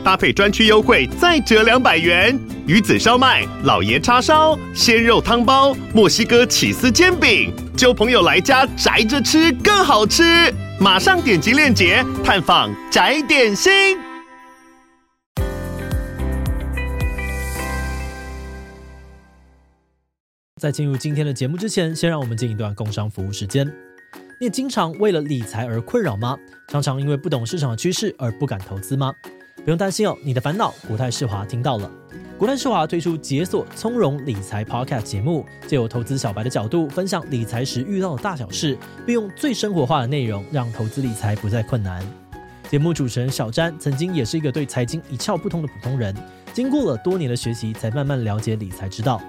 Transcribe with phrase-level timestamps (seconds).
[0.00, 2.38] 搭配专区优惠再折两百元。
[2.66, 10.22] 鱼子烧麦、老爷叉烧、鲜肉汤包、墨西哥起司煎饼，揪朋友来家宅着吃更好吃。
[10.78, 13.98] 马上点击链接探访宅点心。
[20.60, 23.66] 在进入今天的节目之前，先让我们进一段工商服务时间。
[24.38, 26.36] 你也经常为了理财而困扰吗？
[26.68, 29.12] 常常因为不懂市场的趋势而不敢投资吗？
[29.64, 31.90] 不用担心哦，你的烦恼国泰世华听到了。
[32.38, 42.02] 国泰世华推出解锁从容理财 Podcast 节目，借由投资小白的角度分享理财时遇到的大小事，并用最生活化的内容让投资理财不再困难。
[42.70, 46.16] 节目主持人小詹曾经也是一个对财经一窍不通的普通人，
[46.54, 49.20] 经过了多年的学习，才慢慢了解理财之道。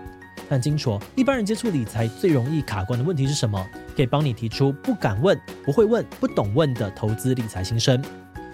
[0.48, 3.64] 但清楚一般人接触理财最容易卡关的问题是什么？
[3.96, 8.02] 可以帮你提出不敢问、不会问、不懂问的投资理财心声。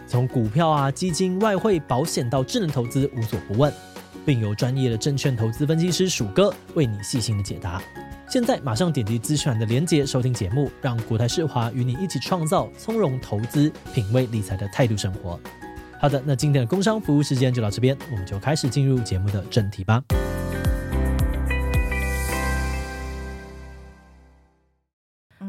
[0.08, 3.72] 从股票啊、基金、外汇、保险到智能投资，无所不问。
[4.25, 7.81] 并由专业的证券投资分析师鼠哥为你细心的解答。
[8.27, 15.39] 现在马上点击资讯栏的连接收听节目，让国泰世华与你一起创造从容投资、品味理财的态度生活。
[16.02, 20.03] 好的，那今天的工商服务时间就到这边，我们就开始进入节目的正题吧。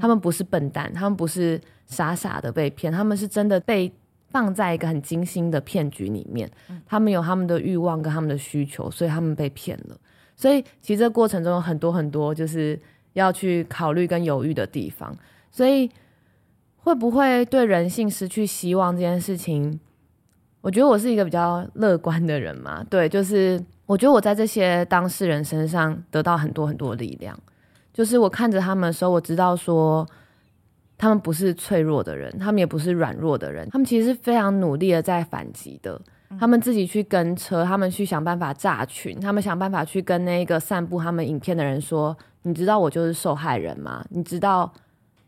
[0.01, 3.93] 他们不是笨蛋，他们不是傻傻的被骗，他们是真的被。
[4.31, 6.51] 放在一个很精心的骗局里面，
[6.87, 9.97] 他们有他们的欲望跟他们的需求，所以他们被骗了。
[10.37, 12.79] 所以其实这过程中有很多很多就是
[13.15, 15.15] 要去考虑跟犹豫的地方。
[15.51, 15.91] 所以
[16.77, 19.81] 会不会对人性失去希望这件事情，
[20.61, 22.85] 我觉得我是一个比较乐观的人嘛。
[22.91, 27.39] 对，就是我觉得我在这些当事人身上得到很多很多力量。
[27.95, 30.07] 就是我看着他们的时候，我知道说。
[30.99, 35.99] 他们不是脆弱的人，他们也不是软弱的人，他们其实是非常努力的在反击的。
[36.39, 44.05] 他们自己去跟车，他们去想办法炸群，他们想办法去跟那个散布他们影片的人说：“你知道我就是受害人吗？
[44.11, 44.71] 你知道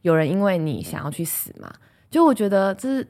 [0.03, 1.73] 有人因为你想要去死吗？”
[2.11, 3.07] 就我觉得这是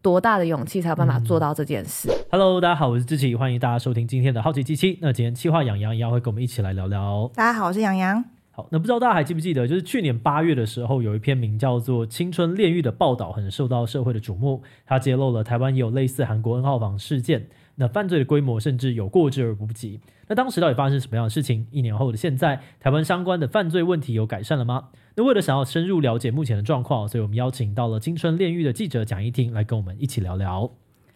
[0.00, 2.08] 多大的勇气才有办法做到这件事。
[2.10, 4.98] 嗯、Hello，大家好，我是志奇，欢迎大家收听今天的好奇机器。
[5.00, 7.28] 那今天企划洋洋一样会跟我们一起来聊聊。
[7.34, 8.31] 大家好，我是洋洋。
[8.54, 14.62] 好，那不知道大家还记不记得，就是去年八月的时候，有一篇名叫做《青春炼狱》的报道，很受到社会的瞩目。
[14.84, 20.00] 它揭露了台湾也有类似韩国 N 号房事件，那犯罪的规模甚至有过之而不及。
[20.28, 21.66] 那当时到底发生什么样的事情？
[21.70, 24.90] 一年后的现在，台湾相关的犯罪问题有改善了吗？
[25.16, 30.70] 那为了想要深入了解目前的状况，所以我们邀请到了《青春炼狱》的记者蒋一婷来跟我们一起聊聊。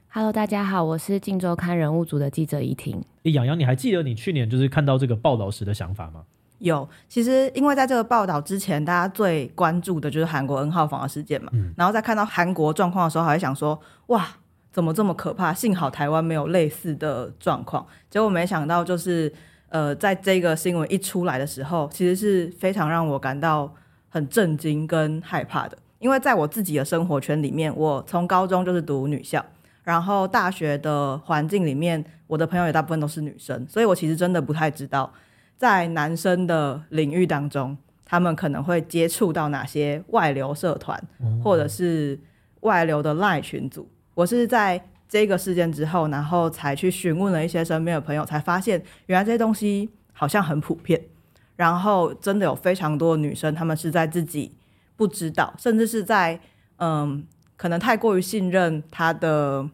[0.08, 3.04] Hello，大家好，我是《镜周刊》人物组的记者一婷。
[3.24, 6.22] 诶，洋洋，你还记得你去年就是看到这个报道时的想法吗？
[6.58, 11.50] 有，其实因为在这个报道之前，大家最关注的就是韩国 N 号房的事件嘛。
[11.52, 11.72] 嗯。
[11.76, 14.26] 然后在看到韩国状况的时候，还会想说：哇，
[14.72, 15.52] 怎么这么可怕？
[15.52, 17.86] 幸好台湾没有类似的状况。
[18.08, 19.32] 结果没想到，就是
[19.68, 23.74] 呃，在这个新闻一出来的时候，其实是非常让我感到
[24.08, 25.76] 很震惊跟害怕的。
[25.98, 29.44] 因为在我自己的生活圈里面，我从高中就是读女校，
[29.82, 35.12] 然后大学的环境里面，我的朋友也大部分都是女生，所以我其实真的不太知道。
[35.56, 41.02] 在男生的领域当中，他们可能会接触到哪些外流社团，
[41.42, 42.18] 或者是
[42.60, 43.88] 外流的赖群组。
[44.14, 51.00] 我是在这个事件之后，然后才去询问了一些身边的朋友，才发现原来这些东西好像很普遍。
[51.56, 54.54] 然后真的有非常多的女生，她们是在自己
[54.94, 56.38] 不知道，甚至是在
[56.76, 57.24] 嗯，
[57.56, 59.66] 可能太过于信任她的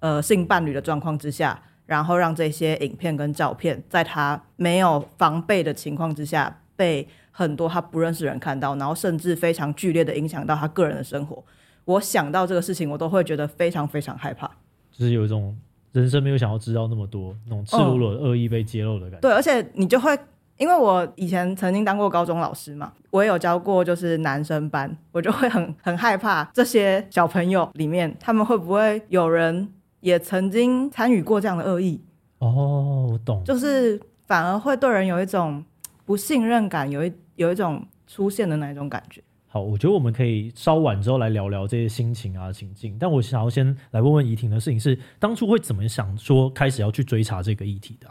[0.00, 1.62] 呃性伴侣的状况之下。
[1.88, 11.42] 然后让这些影片跟照片，在他没有防备的情况之下，被很多他不认识的人看到，然后甚至非常剧烈的影响到他个人的生活。
[11.86, 14.46] 我想到这个事情，我都会觉得非常非常害怕，
[14.92, 15.56] 就是有一种
[15.92, 19.18] 人生没有想要知道那么多那种赤裸裸的恶意被揭露的感觉。
[19.20, 19.22] 嗯。
[19.22, 20.14] 对，而且你就会，
[20.58, 29.72] 因为我以前曾经当过高中老师嘛，我也有教过就是男生班，我就会很很害怕这些小朋友里面，他们会不会有人。
[30.00, 32.00] 也曾经参与过这样的恶意
[32.38, 35.64] 哦，我懂，就是反而会对人有一种
[36.04, 39.22] 不信任感，有一有一种出现的那一种感觉。
[39.48, 42.96] 好，我觉得我们可以稍晚之后来聊聊这些心情啊、情境。
[43.00, 48.08] 但我想要先来问问怡婷的事情是，当初会怎么想说开始要去追查这个议题的？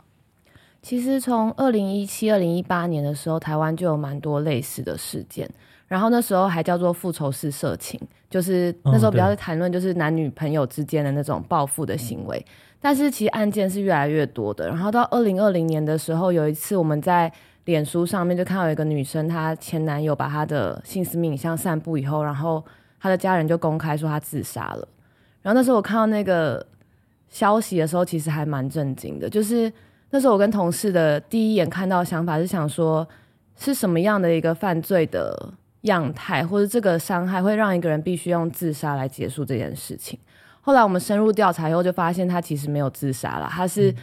[0.81, 5.49] 其实从二零一七、二零一八年的时候，台湾就有蛮多类似的事件。
[5.87, 7.99] 然后那时候还叫做复仇式色情，
[8.29, 12.45] 就是那时候比较在谈论就是男女朋友之间的那种报复的行为。
[12.79, 14.67] 但是其实案件是越来越多的。
[14.67, 17.31] 然后到二零二零年的时候，有一次我们在
[17.65, 22.63] 脸书上面就看到一个女生，她前男友把她的性私密影像散布以后，然后
[22.99, 24.87] 她的家人就公开说她自杀了。
[25.41, 26.63] 然后那时候我看到那个
[27.29, 29.27] 消息的时候，其实还蛮震惊的。
[29.27, 29.71] 就是
[30.11, 33.05] 那时候我跟同事的第一眼看到的想法是想说，
[33.55, 35.51] 是什么样的一个犯罪的
[35.87, 40.17] 样态，或者这个伤害会让一个人必须用自杀来结束这件事情？
[40.61, 43.93] 后来我们深入调查以后，就发现他其实没有自杀了，他是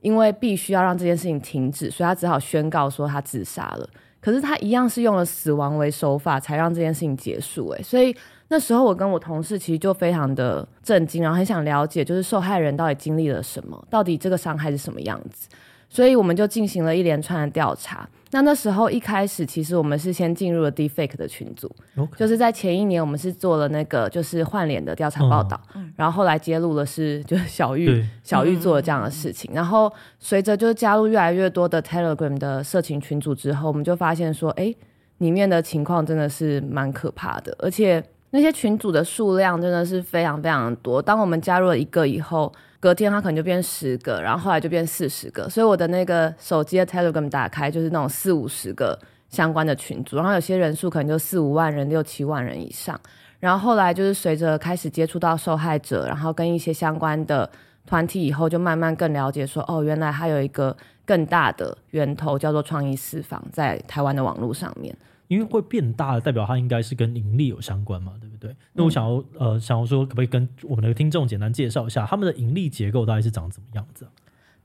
[0.00, 3.88] 因为必须要让这件事情停止，所以他只好宣告说他自杀了。
[4.20, 7.68] 可是他一样是用了死亡为手法，才让这件事情结束。
[7.70, 8.14] 诶，所以
[8.48, 15.48] 那时候我跟我同事其实就非常的震惊，然后很想了解，就是受害人到底经历了什么，到底这个伤害是什么样子。
[15.88, 18.08] 所以我们就进行了一连串的调查。
[18.30, 21.74] 那那时候一开始，其实我们是先进入了 Deepfake 的群组.
[22.16, 29.50] 就是在前一年，我们是做了那个就是换脸的调查报道，嗯、然后后来揭露的是 就是小玉小玉做了这样的事情。
[29.52, 34.74] 嗯、然后随着就是加入越来越多的 Telegram 的色情群组之后，我们就发现说，哎，
[35.18, 41.00] 里面的情况真的是蛮可怕的，而且那些群组的数量真的是非常非常多。
[41.00, 48.98] 当我们加入了一个以后，隔天他可能就变十个，然后后来就变四十个，所以我的那个手机的 Telegram 打开就是那种四五十个
[49.28, 52.98] 相关的群组，然后有些人数可能就四五万人、六七万人以上。
[53.40, 57.48] 然后后来就是随着开始接触到受害者，然后跟一些相关的
[57.86, 60.76] 团体以后，就慢慢更了解说，哦，原来还有一个
[61.06, 64.94] 更大的源头叫做创意私房，在台湾的网络上面。
[65.28, 68.54] 因为会变大，代表它应该是跟盈利有相关嘛，对不对？
[68.72, 74.10] 那我想要呃，想要说，可不可以跟我们的听众简单介绍一下他们的盈利结构大概是长怎么样子啊？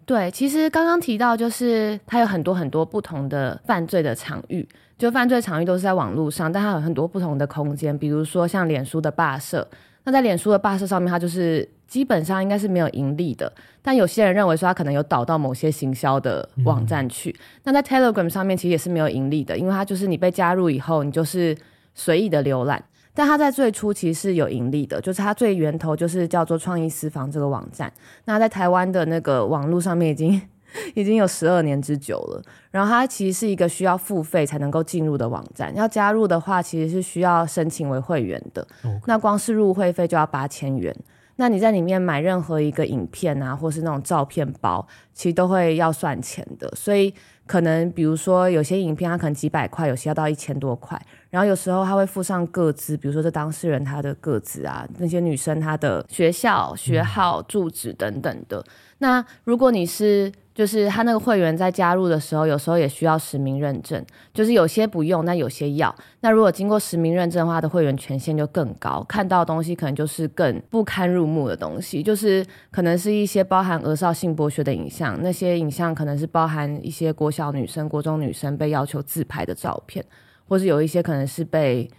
[0.06, 4.68] 对，其实刚刚提到，就是它有很多很多不同的犯罪的场域，
[4.98, 9.68] 就犯罪场域都是在网络上，但它有很多不同的空间，比如说像脸书的霸社，
[10.04, 11.68] 那在脸书的霸社上面，它就是。
[11.94, 13.54] 基本上应该是没有盈利的，
[13.84, 17.30] 但有些人认为说他可能有导到某些行销的网站去。
[17.30, 21.56] 嗯、那在 Telegram 上面其实也是没有盈利的，因为它就是你被加入以后，你就是
[21.94, 22.84] 随意的浏览。
[23.14, 27.94] 但它在最初其实是有盈利的，就是它最源头就是叫做创意私房这个网站。
[28.26, 30.42] 那在台湾的那个网络上面已经
[30.96, 32.42] 已经有十二年之久了。
[32.72, 38.68] 然后它其实是一个需要付费才能够进入的网站，要加入的话其实是需要申请为会员的。
[39.06, 40.92] 那光是入会费就要八千元。
[41.36, 46.72] 那你在里面买任何一个影片啊，或是那种照片包，其实都会要算钱的。
[46.76, 47.14] 所以
[47.46, 51.00] 可能比如说有些影片它可能几百块，有些要到一千多块。
[51.30, 58.64] 然后有时候他会附上个资，比如说这当事人他的个资啊，那些女生她的学校、学号、住址等等的。
[59.00, 65.94] 那如果你是就是他那个会员在加入的时候，有时候也需要实名认证，就是有些不用，那有些要。
[66.22, 80.06] 那如果经过实名认证的话，的会员权限就更高，看到的东西可能就是更不堪入目的东西，就是可能是一些包含儿少性剥削的影像，那些影像可能是包含一些国小女生、国中女生被要求自拍的照片。
[80.46, 81.90] 或是有一些可能是被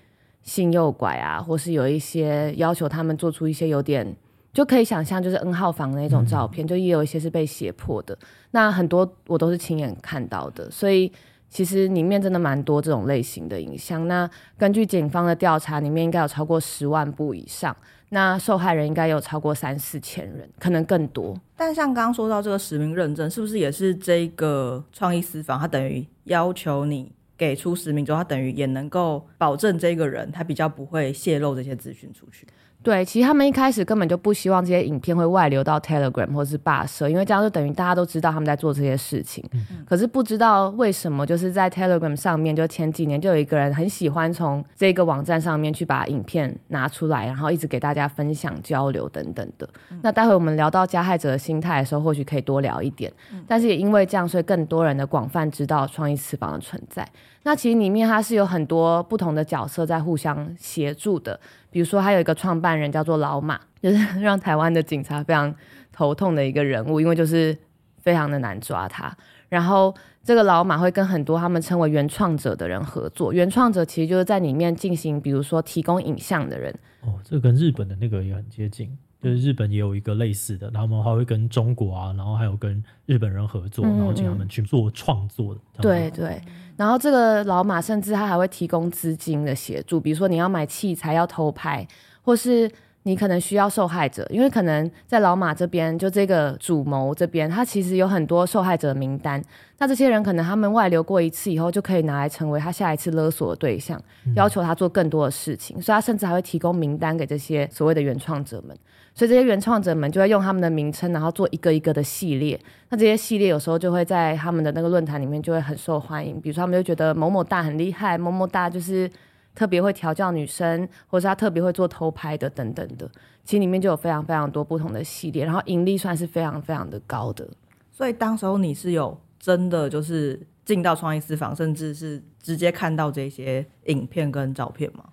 [0.42, 4.14] 性诱拐啊，或是有一些要求他们做出一些有点
[4.54, 8.16] 就可以想象就是 N 号房的那种照片，嗯、就也有一些是被胁迫的。
[8.52, 11.12] 那很多我都是亲眼看到的，所以
[11.50, 14.06] 其实里面真的蛮多这种类型的影像。
[14.06, 17.76] 那根据警方的调查，里面应该有超过十万部以上，
[18.10, 21.36] 那受害人应该有超过三四千人，可能更多。
[21.56, 27.12] 但像刚刚说到这个实名认证，是不是也是这个创意私房，它等于要求你？
[27.36, 32.46] 给出实名之后，它等于也能够保证这个人他比较不会泄露这些资讯出去。
[32.84, 39.43] 对，其实他们一开始根本就不希望这些影片会外流到 Telegram 或是霸社，因为这样就等于大家都知道他们在做这些事情。
[39.55, 49.67] 嗯、可是不知道为什么，就是在 Telegram 上面，就前几年就有一个人很喜欢从这个网站上面去把影片拿出来，然后一直给大家分享、交流等等的。
[49.91, 53.10] 嗯、那待会我们聊到加害者的心态的时候，或许可以多聊一点。
[53.32, 57.08] 嗯、但是也因为这样，所以更多人的广泛知道创意私房的存在。
[57.44, 61.39] 那其实里面它是有很多不同的角色在互相协助的。
[61.70, 65.55] 比如说，还有一个创办人叫做老马，就是 让台湾的警察非常
[65.93, 67.56] 头痛的一个人物，因为就是
[67.98, 69.17] 非常的难抓他。
[69.48, 76.74] 然后这个老马会跟很多他们称为原创者的人合作，原创者其实就是在里面进行，比如说提供影像的人。
[77.03, 85.60] 哦，这跟日本的那个也很接近，就是日本也有一个类似的，然后我们还会跟中国啊，然后还有跟日本人合作，然后请他们去做创作的。
[85.81, 86.40] 对对。
[86.76, 91.86] 然后这个老马甚至他还会提供资金的协助，比如说你要买器材要偷拍，
[92.20, 92.70] 或是
[93.04, 99.43] 你可能需要受害者，因为可能在老马这边，就这个主谋这边，他其实有很多受害者的名单。
[99.78, 104.00] 那这些人可能他们外流过一次以后，就可以拿来成为他下一次勒索的对象，
[104.34, 105.81] 要求他做更多的事情。
[105.81, 108.76] 所以他甚至还会提供名单给这些所谓的原创者们。
[109.14, 112.60] 所以这些原创者们就会用他们的名称，然后做一个一个的系列。
[112.90, 116.40] 那这些系列有时候就会在他们的那个论坛里面就会很受欢迎。
[116.40, 119.10] 比如说他们就觉得某某大很厉害，某某大就是。
[119.56, 123.08] 特别会调教女生，或是他特别会做偷拍的等等的，
[123.44, 127.48] 其实里面就有非常非常多不同的系列，然后盈利算是非常非常的高的。
[127.92, 135.04] 所以当时候你是有真的就是进到创意私房，甚至是直接看到这些影片跟照片吗？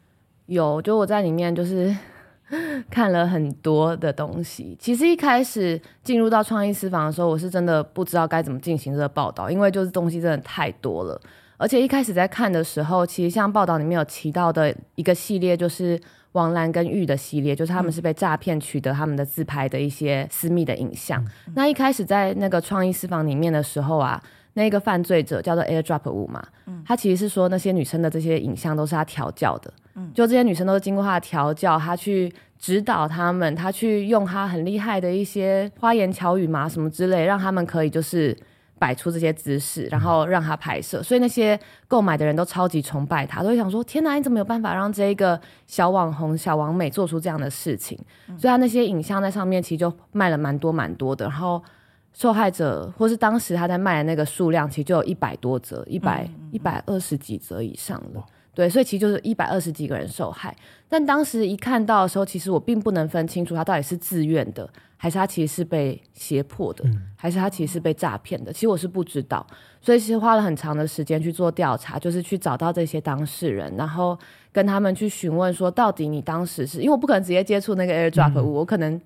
[0.48, 1.96] 有，就我在里面就是
[2.90, 4.78] 看了很多的东西。
[4.80, 11.20] 其实一开始进入到创意私房的时候，我是真的不知道该怎么进行这个报道，因为就是东西真的太多了。
[11.58, 21.24] 而且一开始在看的时候，其实像报道里面有提到的一个系列，就是王兰跟玉的系列，就是他们是被诈骗取得他们的自拍的一些私密的影像。
[21.46, 24.20] 嗯、那一开始在那个创意私房里面的时候啊，
[24.54, 38.38] 那个犯罪者叫做 AirDrop 五嘛，嗯、他其实是说那些女生的这些影像都是他调教的，嗯，就这些女生都是经过他的调教，他去指导他们，他去用他很厉害的一些花言巧语嘛什么之类，让他们可以就是。
[38.82, 47.96] 摆出这些姿势，然后让他拍摄，所以那些购买的人都超级崇拜他，都会想说：天哪，你怎么有办法让这一个小网红、小王美做出这样的事情？
[48.40, 51.62] 所以他那些影像在上面其实就卖了蛮多蛮多的，然后
[52.14, 58.26] 受害者或是当时他在卖的那个数量，其实就有一百多则，一百一百二十几则以上了。
[58.54, 60.56] 对，所以其实就是一百二十几个人受害。
[60.90, 64.70] 但当时一看到的时候，其实我并不能分清楚他到底是自愿的。
[64.98, 68.54] 还是他其实是被胁迫的，嗯、还是他其实是被诈骗的？
[68.54, 69.44] 其实我是不知道，
[69.82, 74.16] 所以其实花了很长的时间去做调查，就是去找到这些当事人，然后
[74.52, 79.02] 跟他们去询问说，到底你当时是因为我不可能直接接触那个 AirDrop，、嗯、我可能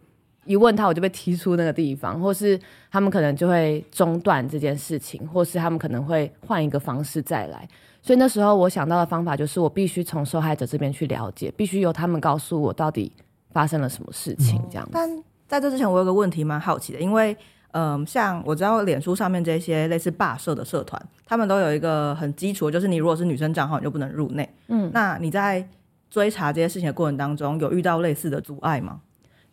[0.46, 2.60] 一问他我就被踢出那个地方，或是
[2.90, 7.68] 他们可能就会中断这件事情，或是他们可能会换一个方式再来。
[8.02, 13.12] 所以那时候我想到的方法就是，我必须从受害者这边去了解，必须由他们告诉我到底
[13.52, 14.92] 发生了什么事情，这样子。
[14.98, 17.32] 嗯在这之前，我有个问题蛮好奇的，因为，
[17.74, 24.50] 嗯、呃，像我知道脸书上面这些类似霸社的社团，他们都有一个很基础的，就是你如果是女生账号，你就不能入内。
[24.70, 25.70] 嗯，那你在
[26.10, 29.00] 追查这些事情的过程当中，有遇到类似的阻碍吗？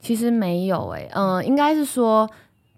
[0.02, 2.28] 其实没有、欸，诶，嗯，应该是说。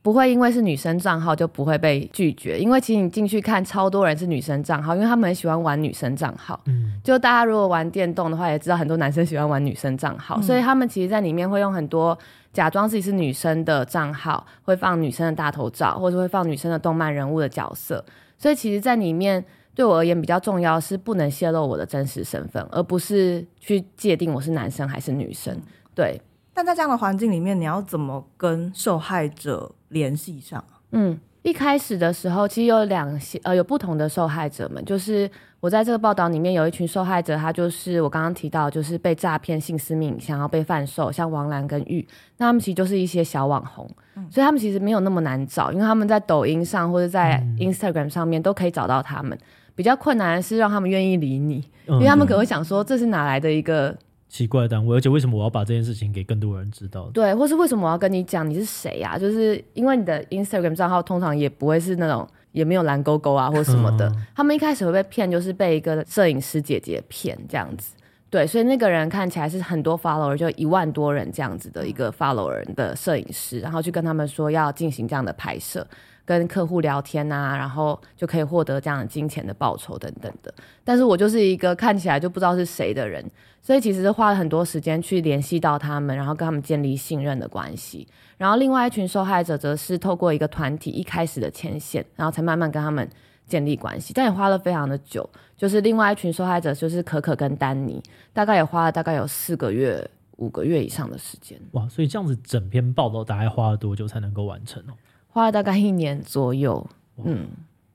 [0.05, 6.61] 不会因为是女生账号就不会被拒绝，因为其实你进去看超多人是女生账号，因为他们很喜欢玩女生账号。
[6.67, 12.19] 嗯，就大家如果玩电动的话，也知道很多男生喜欢玩女生账号，嗯、所以他们其实在里面会用很多
[12.53, 18.05] 假装自己是女生的账号，会放女生的大头照，或者会放女生的动漫人物的角色。
[18.37, 19.43] 所以其实，在里面
[19.75, 25.59] 对我而言比较重要是不能泄露我的真实身份，而不是去界定我是男生还是女生。
[25.95, 26.21] 对。
[26.55, 30.65] 但在这样的环境里面，你要怎么跟受害者联系上？
[30.93, 34.83] 嗯，一开始的时候，其实有两些呃，有不同的受害者们。
[34.85, 42.07] 就是我在这个报道里面有一群受害者，他就是我刚刚提到，就是被诈骗性私密影像，要被贩售，像王兰跟玉，
[42.37, 49.37] 那他们其实就是一些小网红，嗯、所以他们其实没有那么难找，因为他们在抖音上或者在 Instagram 上面都可以找到他们。
[49.75, 53.93] 比较困难的是让他们愿意理你，因为他们可能会想说，这是哪来的一个。
[54.35, 57.09] 奇怪的单位，而且为什么我要把这件事情给更多人知道？
[57.15, 59.17] 对，或是为什么我要跟你讲你是谁呀、啊？
[59.17, 64.09] 就是因为你的 Instagram 账号通常也不会是那种也没有蓝勾勾啊或什么的。
[64.09, 67.95] 嗯、他们一开始会被骗，就是被一个摄影师姐姐骗这样子。
[68.29, 75.87] 对，所以那个人看起来是很多 follower，就一万多人这样子的一个 follower 的摄影师，然后去跟他们说要进行这样的拍摄。
[76.25, 80.53] 跟客户聊天啊，然后就可以获得这样的金钱的报酬等等的。
[80.83, 83.25] 但是我就是一个看起来就不知道是谁的人，
[83.61, 88.07] 所以其实是花了很多时间去联系到他们，然后跟他们建立信任的关系。
[88.37, 93.09] 然后另外一群受害者则是透过一个团体一开始的牵线，然后才慢慢跟他们
[93.47, 94.13] 建立关系。
[94.13, 98.03] 但也花了非常的久，就是另外一群受害者就是可可跟丹尼，
[98.33, 101.59] 大概也花了大概有四个月、五个月以上的时间。
[101.73, 104.95] 哇，所以这样子整篇报道大概花了多久才能够完成哦？
[105.35, 106.87] 花了大概一年左右，
[107.25, 107.49] 嗯，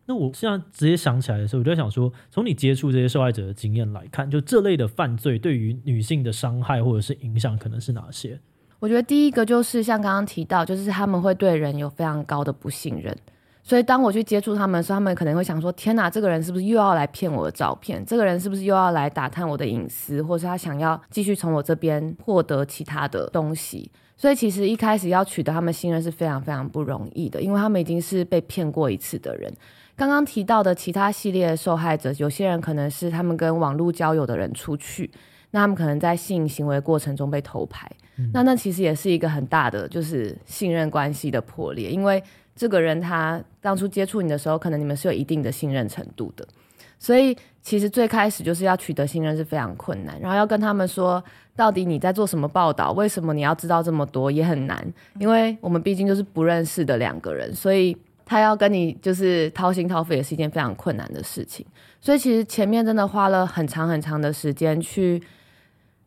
[0.07, 8.37] 那我现在直接想起来的时候，我就在想说，从你接触这些受害者的经验来看，就这类的犯罪对于女性的伤害或者是影响可能是哪些？
[8.79, 13.17] 我觉得第一个就是像刚刚提到，就是他们会对人有非常高的不信任，
[13.63, 18.05] 所以当我去接触他们的时候，他们可能会想说：天哪，这个人是不是又要来骗我的照片？
[18.05, 23.89] 这个人是不是又要来打探我的隐私，或是他想要继续从我这边获得其他的东西？
[24.19, 29.51] 所以其实一开始要取得他们信任是非常非常不容易的，因为他们已经是被骗过一次的人。
[29.95, 35.09] 刚刚提到的其他系列的受害者，有些人可能是他们跟网络交友的人出去，
[35.51, 42.21] 那他们可能在性行为过程中被偷拍，嗯、那那其实也是一个很大的就是信任关系的破裂，因为
[42.55, 46.45] 这个人他当初接触你的时候，可能你们是有一定的信任程度的，
[46.97, 51.23] 所以其实最开始就是要取得信任是非常困难，然后要跟他们说
[51.55, 61.65] 到底你在做什么报道，为什么你要知道这么多也很难，因为我们毕竟就是不认识的两个人，所以他要跟你就是掏心掏肺也是一件非常困难的事情，
[61.99, 65.21] 所以其实前面真的花了很长很长的时间去。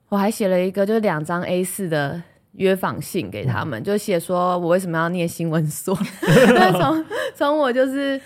[0.09, 5.99] 我还写了一个，就是两张 A 四的约访信给他们，就写说我为什么要念新闻所，
[6.79, 7.05] 从
[7.35, 8.21] 从我就是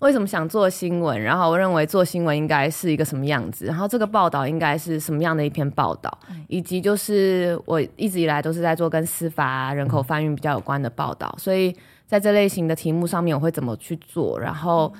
[0.00, 11.74] 为什么想做新闻，然后我认为做新闻应该是一个什么样子，然后这个报道应该是什么样的一篇报道，以及就是我一直以来都是在做跟司法啊、人口贩运比较有关的报道，所以
[12.06, 14.92] 在这类型的题目上面我会怎么去做，然后。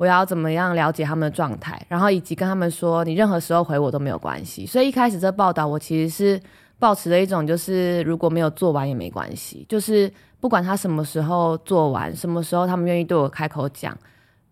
[0.00, 4.64] 我要怎么样了解他们的状态，然后以及跟他们说，你任何时候回我都没有关系。
[4.64, 6.40] 所以一开始这报道，我其实是
[6.78, 13.94] 保持了一种，就是如果没有做完也没关系，就是不管他什么时候做完，什么时候他们愿意对我开口讲，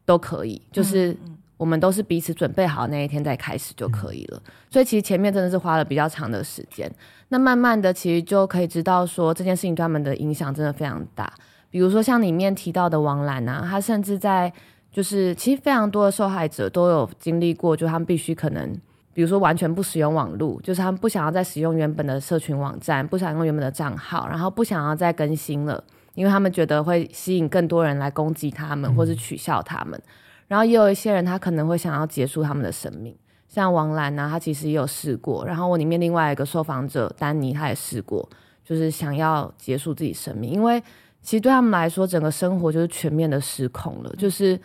[0.08, 0.60] 都可以。
[0.72, 1.14] 就是
[1.56, 4.42] 我们都是彼此准备好那一天再开始就可以了。
[4.70, 6.90] 所以其实前面真的是花了比较长的时间，
[7.28, 11.32] 那慢慢的其实就可以知道说这件事情对他们的影响真的非常大。
[11.70, 14.52] 比如说像里面提到的王兰啊，他甚至在。
[14.90, 18.74] 就是其实非常多的受害者都有经历过，就他们必须可能，
[19.12, 25.84] 比如说完全不使用网络，就是他们不想要再使用原本的社群网站，不想用原本的账号，然后不想要再更新了，
[26.18, 30.00] 因为他们觉得会吸引更多人来攻击他们，或是取笑他们。
[30.46, 33.16] 然后也有一些人，他可能会想要结束他们的生命，
[33.48, 35.46] 像王兰呢、啊，他其实也有试过。
[35.46, 38.28] 然后我里面另外一个受访者丹尼，他也试过，
[38.64, 40.82] 就是想要结束自己生命，因为
[41.22, 44.60] 其实对他们来说，整个生活就是全面的失控了，就是。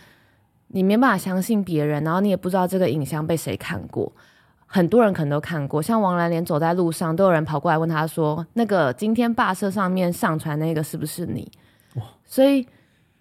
[0.76, 4.12] 你没办法相信别人，然后你也不知道这个影像被谁看过。
[4.74, 11.50] 很多人可能都看过，像王兰连走在路上都有人跑过来问他说：“那个今天霸社上面上传那个是不是你？”
[11.96, 12.04] 哇！
[12.26, 12.68] 所以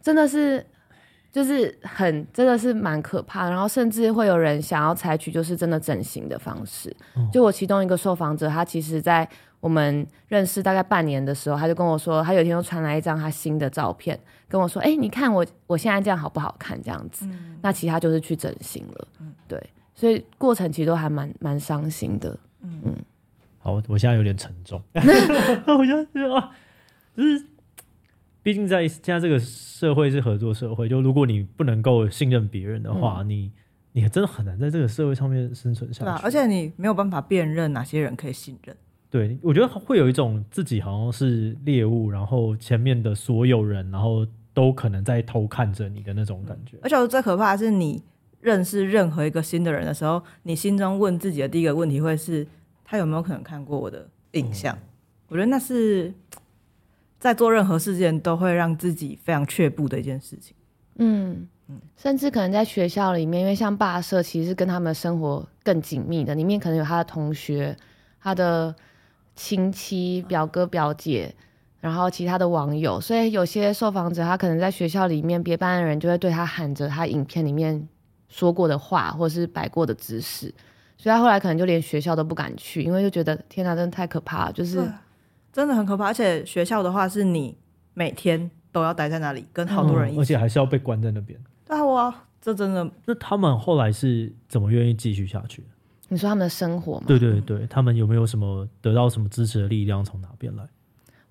[0.00, 0.66] 真的是
[1.30, 3.50] 就是很真的是蛮可怕。
[3.50, 6.96] 然后甚至会有人想要采取就是真的整形的方式。
[7.30, 9.28] 就我其中一个受访者，他其实在。
[9.62, 16.76] 我们认识大概半年的时候，他就跟我说，他有一天又传来一张他新的照片，跟我说：“哎、欸，你看我我现在这样好不好看？
[16.82, 17.26] 这样子。
[17.26, 19.08] 嗯”那其他就是去整形了。
[19.20, 19.62] 嗯，对，
[20.02, 22.36] 所以过程其实都还蛮蛮伤心的。
[22.60, 22.96] 嗯嗯。
[23.60, 24.82] 好，我现在有点沉重。
[24.98, 26.50] 我觉得啊，
[27.16, 27.44] 就是，
[28.42, 33.52] 毕竟在现在这个社会是合作社会，就如果你不能够信任别人的话，嗯、你
[33.92, 36.10] 你真的很难在这个社会上面生存下去。
[36.10, 38.76] 啊，而且你没有办法辨认哪些人可以信任。
[39.08, 46.76] 对，我觉得会有一种自己好像是猎物，然后前面的所有人，然后都可能在偷看着你的那种感觉。
[46.82, 48.02] 而且最可怕的是，你
[48.42, 52.46] 认识任何一个新的人的时候，你心中问自己的第一个问题会是：
[52.84, 54.74] 他有没有可能看过我的影像？
[54.76, 54.82] 嗯、
[55.28, 56.12] 我觉得那是
[57.18, 60.54] 在做任何事件都会让自己非常却步的一件事情。
[60.96, 67.74] 嗯嗯，甚至可能在学校里面，因为像霸社其实是跟他们的生活更紧密的，里面可能有他的同学，
[68.20, 68.74] 他的。
[69.34, 71.34] 亲戚、表哥、表姐，
[71.80, 77.88] 然后其他的网友，所以有些受访者他可能在学校里面，别班的人就会对他喊着他影片里面
[78.32, 80.52] 说过的话，或是摆过的姿势，
[80.96, 84.82] 所以他后来可能就连学校都不敢去，因为就觉得天哪，真的太可怕了，就是
[85.52, 86.06] 真的很可怕。
[86.06, 87.54] 而且学校的话，是你
[87.92, 91.38] 每天都要待在那里，跟好多人一起，嗯，而且还是要被关在那边。
[91.66, 92.90] 对啊，哇，这真的。
[93.04, 95.62] 那他们后来是怎么愿意继续下去？
[96.08, 97.04] 你说他们的生活吗？
[97.06, 100.64] 对对对，他们有没有什么得到什么支持的力量从哪边来？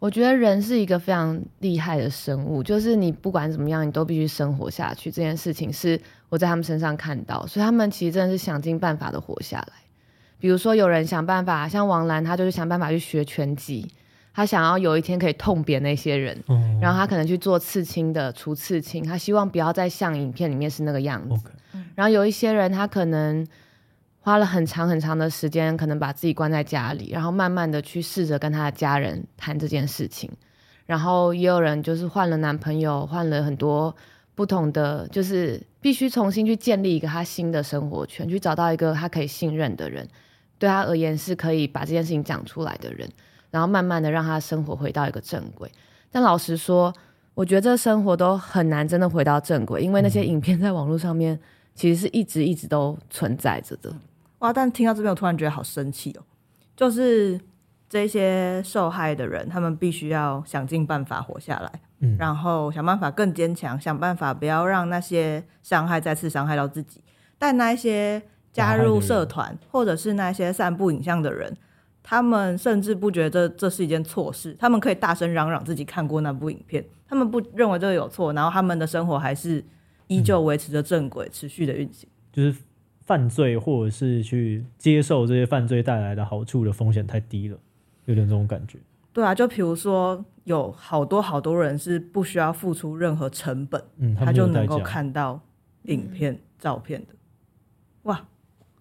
[0.02, 5.12] 我觉得人是一个非常厉害的生物，就是你不管怎么样，你都必须生活下去。
[5.12, 9.74] 这件事情是我在他们身上看到，所以他们其实真的是想尽办法的活下来。
[10.40, 13.88] 比如说有人想办法，像王兰，他就是想办法去学拳击，
[14.34, 21.52] 他想要有一天可以痛扁那些人，嗯、然后他可能去做刺青的除刺青，他希望不要再像影片里面是那个样子。
[21.94, 23.46] 然后有一些人他可能。
[24.24, 30.30] 花了很长很长的时间，可能把自己关在家里，然后慢慢的去试着跟他的家人谈这件事情。
[30.86, 33.96] 然后也有人就是换了男朋友，换了很多
[34.36, 40.08] 不同的，就是必须重新去建立一个他新的生活圈，去找到一个他可以信任的人，
[40.60, 43.10] 对他而言是可以把这件事情讲出来的人，
[43.50, 45.72] 然后慢慢的让他生活回到一个正轨。
[46.12, 46.94] 但老实说，
[47.34, 51.40] 我觉得这生活都很难真的回到正轨，因为那些影片在网络上面
[51.74, 53.92] 其实是一直一直都存在着的。
[54.42, 54.54] 哇！
[54.54, 56.22] 但听到这边，我突然觉得好生气哦。
[56.76, 57.40] 就是
[57.88, 67.04] 这些受害的人，他们必须要想尽办法活下来，嗯，然后想办法更坚强，想办法不要让那些伤害再次伤害到自己。
[67.38, 71.56] 但那一些加入社团或者是那些散布影像的人，
[72.02, 79.64] 他们甚至不觉得这是一件错事，他们可以大声嚷嚷自己看过那部影片，他们不认为这个有错，然后他们的生活还是
[80.08, 82.10] 依旧维持着正轨，持续的运行。
[82.34, 82.56] 就是
[83.02, 87.58] 犯罪或者是去接受这些犯罪带来的好处的风险太低了，
[88.06, 88.78] 有点这种感觉。
[89.14, 95.40] 对啊，就比如说有好多好多人是不需要付出任何成本，嗯，他，他就能够看到
[95.84, 97.08] 影片、嗯、照片的，
[98.04, 98.26] 哇，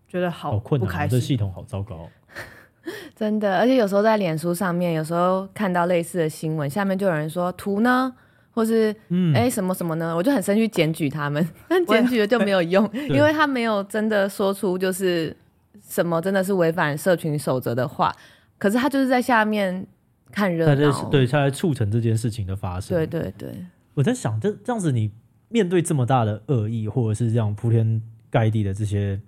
[0.07, 2.09] 觉得好，困难，不开心，这系统好糟糕。
[3.17, 8.15] 真的，而且有时候在脸书上面，有时候看到类似的新闻，下面就有人说图呢，
[8.61, 15.35] 或是嗯，哎什么什么呢，我就很生气检举他们， 但检举了就没有用，因为他没有真的说出就是
[15.83, 18.15] 什么真的是违反社群守则的话，
[18.59, 19.87] 可是他就是在下面
[20.31, 22.95] 看热闹，对，他来促成这件事情的发生。
[22.99, 23.49] 对对对，
[23.95, 25.11] 我在想，这这样子，你
[25.49, 29.19] 面对这么大的恶意，或者是这样铺天盖地的这些。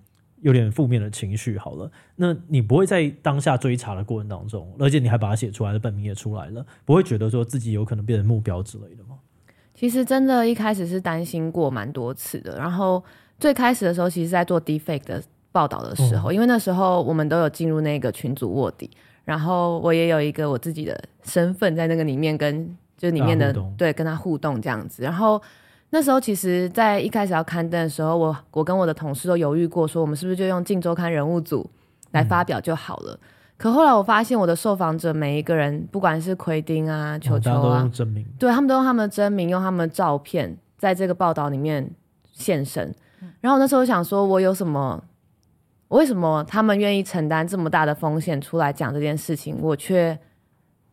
[0.43, 9.12] 有点负面的情绪，好了，那你不会在当下追查的过程当中，而且你还把它写出来的本名也出来了，不会觉得说自己有可能变成目标之类的吗？
[9.83, 12.57] 其实真的，一开始是担心过蛮多次的。
[12.57, 13.03] 然后
[13.37, 18.89] 最开始的时候，其实在做 defect 的报道的时候，哦、因为那时候我们都有进入那个群组卧底，
[19.25, 25.41] 然后我也有一个我自己的身份在那个里面跟就里面的对跟他互动这样子，然后。
[25.95, 31.69] 那时候其实，在一开始要刊登的时候，我我跟我的同事都犹豫过，说我们是不是就用《镜周刊》人物组
[32.09, 33.13] 来发表就好了。
[33.13, 33.27] 嗯、
[33.63, 37.89] 可后来我发现，我的受访者每一个人，不管是奎丁啊、球球啊，
[38.37, 41.89] 对，他们都用他们的真名，用他们的照片，在这个报道里面
[42.33, 42.93] 现身。
[43.39, 45.01] 然后那时候我想说，我有什么？
[45.87, 50.19] 为什么他们愿意承担这么大的风险出来讲这件事情，我却？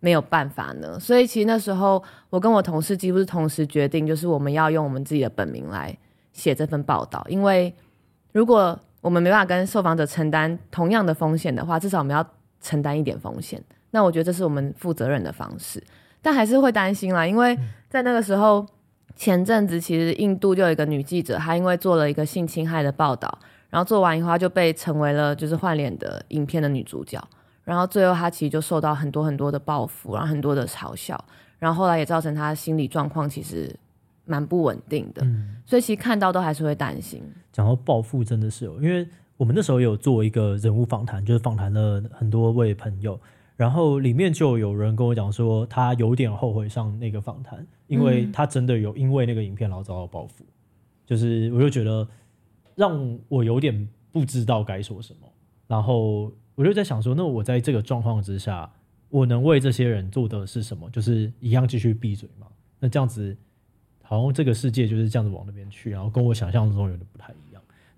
[0.03, 5.95] 没有办法呢，所以其实那时候我跟我同事几乎是同时决定，就是我们要用我们自己的本名来
[6.33, 7.75] 写这份报道，因为
[8.33, 12.27] 如果我们没办法跟受访者承担同样的风险的话，至少我们要
[12.61, 13.63] 承担一点风险。
[13.91, 15.83] 那我觉得这是我们负责任的方式，
[16.23, 18.65] 但还是会担心啦，因为在那个时候
[19.17, 27.21] 前阵子其实印度就有一个女记者，她因为做了一个性侵害的报道，然后做完以后她就被成为了就是换脸的影片的女主角。
[27.65, 31.23] 然后最后她其实就受到很多很多的报复，然后很多的嘲笑，
[31.59, 33.75] 然后后来也造成她心理状况其实
[34.25, 37.23] 蛮不稳定的，嗯，所以其实看到都还是会担心。
[37.53, 39.07] 讲到报复，真的是有，因为
[39.41, 43.19] 我们那时候有做一个人物访谈，就是访谈了很多位朋友，
[43.57, 50.45] 然后里面就有人跟我讲说，他有点后悔上那个访谈，因为他真的有因为那个影片然后遭到报复，
[51.07, 52.07] 就是我就觉得
[52.75, 55.27] 让我有点不知道该说什么，
[55.67, 56.31] 然后。
[56.57, 58.71] 我就在想说，那我在这个状况之下，
[59.09, 60.91] 我能为这些人做的是什么？
[60.91, 62.47] 就是一样继续闭嘴嘛？
[62.79, 63.35] 那这样子，
[64.03, 67.50] 好像这个世界就是这样子往那边去，然后跟我想象中有点不太一样。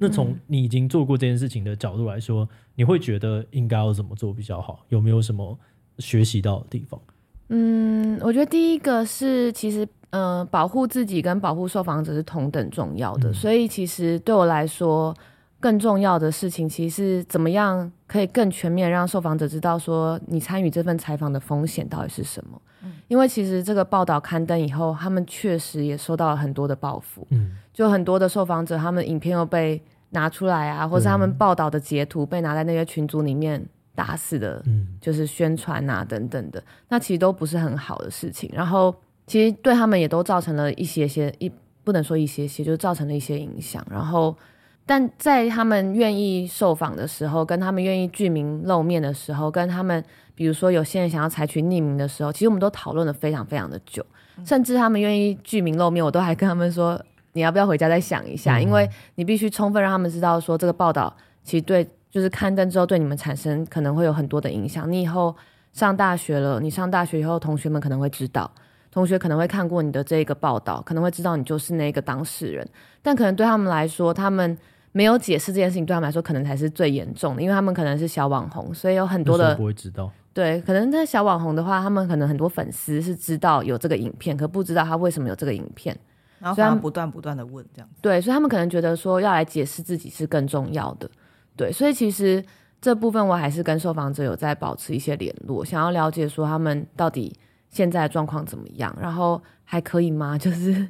[0.03, 4.85] 那从你已经做过这件事情的角度来说，你会觉得应该要怎么做比较好？
[4.89, 5.57] 有没有什么
[6.01, 7.01] 学习到的地方？
[7.49, 13.31] 嗯，我觉得第一个是，其实，呃，保护自己跟保护受访者是同等重要的。
[13.31, 13.35] 嗯。
[13.35, 15.15] 所以，其实对我来说。
[15.63, 22.61] 更重要的事情，其实是怎么样可以更全面让受访者知道说你参与这份采访的风险到底是什么？
[22.83, 27.25] 嗯，因为其实这个报道刊登以后，他们确实也收到了很多的报复。
[27.31, 38.51] 嗯，就很多的受访者，他们影片又被拿出来啊，或是他们报道的截图被拿在那些群组里面大肆的，嗯，就是宣传啊等等的，那其实都不是很好的事情。
[38.53, 38.93] 然后
[39.29, 41.49] 其实对他们也都造成了一些些一
[41.85, 43.87] 不能说一些些，就造成了一些影响。
[43.89, 44.37] 然后。
[44.85, 54.05] 但在他们愿意受访的时候，跟他们愿意具名露面的时候，跟他们比如说有些人想要采取匿名的时候，其实我们都讨论了非常非常的久，
[54.45, 57.01] 甚至他们愿意具名露面，我都还跟他们说，
[57.33, 61.15] 你要不要回家再想一下，因为你必须充分让他们知道说这个报道
[61.45, 64.91] 其实对，就是刊登之后对你们产生可能会有很多的影响。
[64.91, 65.35] 你以后
[65.73, 68.51] 上大学了，你上大学以后，同学们可能会知道。
[68.91, 72.69] 同学可能会看过你的这个报道，可能会知道你就是那个当事人，
[73.01, 74.59] 但可能对他们来说，他们
[74.93, 80.11] 没有解释这件事情，对他们来说可能才是最严重的，因为他们可能是小网红，所以有很多的不会知道。
[80.33, 85.97] 对，可能在小网红的话，他们可能很多粉丝是知道有这个影片，可不知道他为什么有这个影片，
[86.39, 88.01] 然后他们不断不断的问这样子。
[88.01, 91.11] 对，所以他们可能觉得说要来解释自己是更重要的。
[91.57, 92.45] 对，所以其实
[92.81, 97.35] 这部分我还是跟受访者有在保持一些联络，想要了解说他们到底。
[97.73, 98.97] 现在的状况怎么样？
[99.01, 100.37] 然后还可以吗？
[100.39, 100.87] 就是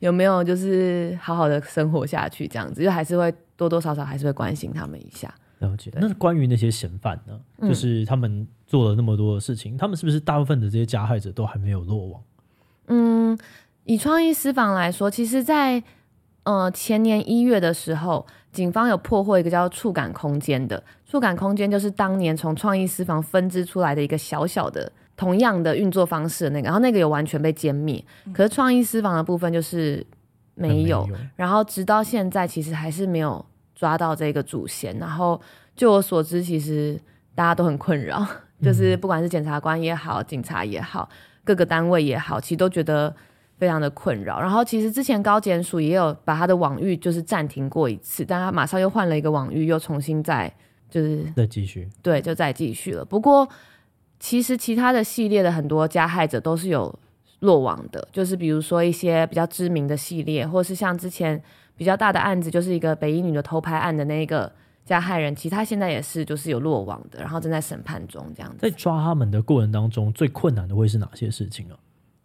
[0.00, 2.82] 有没有就是好好的生活下去这样子？
[2.82, 5.32] 就还是会多多少少还是会关心他们一下。
[5.60, 5.92] 了解。
[5.94, 7.38] 那关于那些嫌犯呢？
[7.68, 12.22] 就是他们做了那么多的事情，嗯，他们是不是大部分的这些加害者都还没有落网？
[12.88, 13.38] 嗯，
[13.84, 15.80] 以创意私房来说，其实，在
[16.42, 24.90] 呃，前年一月的时候，警方有破获一个叫触感空间的，触感空间就是当年从创意私房分支出来的一个小小的。
[25.22, 28.04] 同样的运作方式的那个，然后那个有完全被歼灭，
[28.34, 30.04] 可是创意私房的部分就是
[30.56, 34.98] 没有，没有，然后直到现在其实还是没有抓到这个主嫌。
[34.98, 35.40] 然后
[35.76, 37.00] 据我所知，其实
[37.36, 38.26] 大家都很困扰，
[38.60, 41.08] 就是不管是检察官也好，警察也好，
[41.44, 43.14] 各个单位也好，其实都觉得
[43.58, 44.40] 非常的困扰。
[44.40, 50.52] 然后其实之前高检署也有把他的网域就是暂停过一次，但他马上又换了一个网域，又重新再
[50.90, 53.04] 就是再继续，对，就再继续了。
[53.04, 53.48] 不过。
[54.22, 56.96] 其实其他的系列的很多加害者都是有
[57.40, 61.42] 落网的，就是比如说一些比较知名的系列，或是像之前
[61.76, 64.50] 比较大的案子，就是一个北一女的偷拍案的那个
[64.84, 68.58] 加害人，其实他现在也是就是有落网的，然后正在审判中这样子。
[68.60, 71.74] 在抓他们的过程当中，最困难的会是哪些事情啊？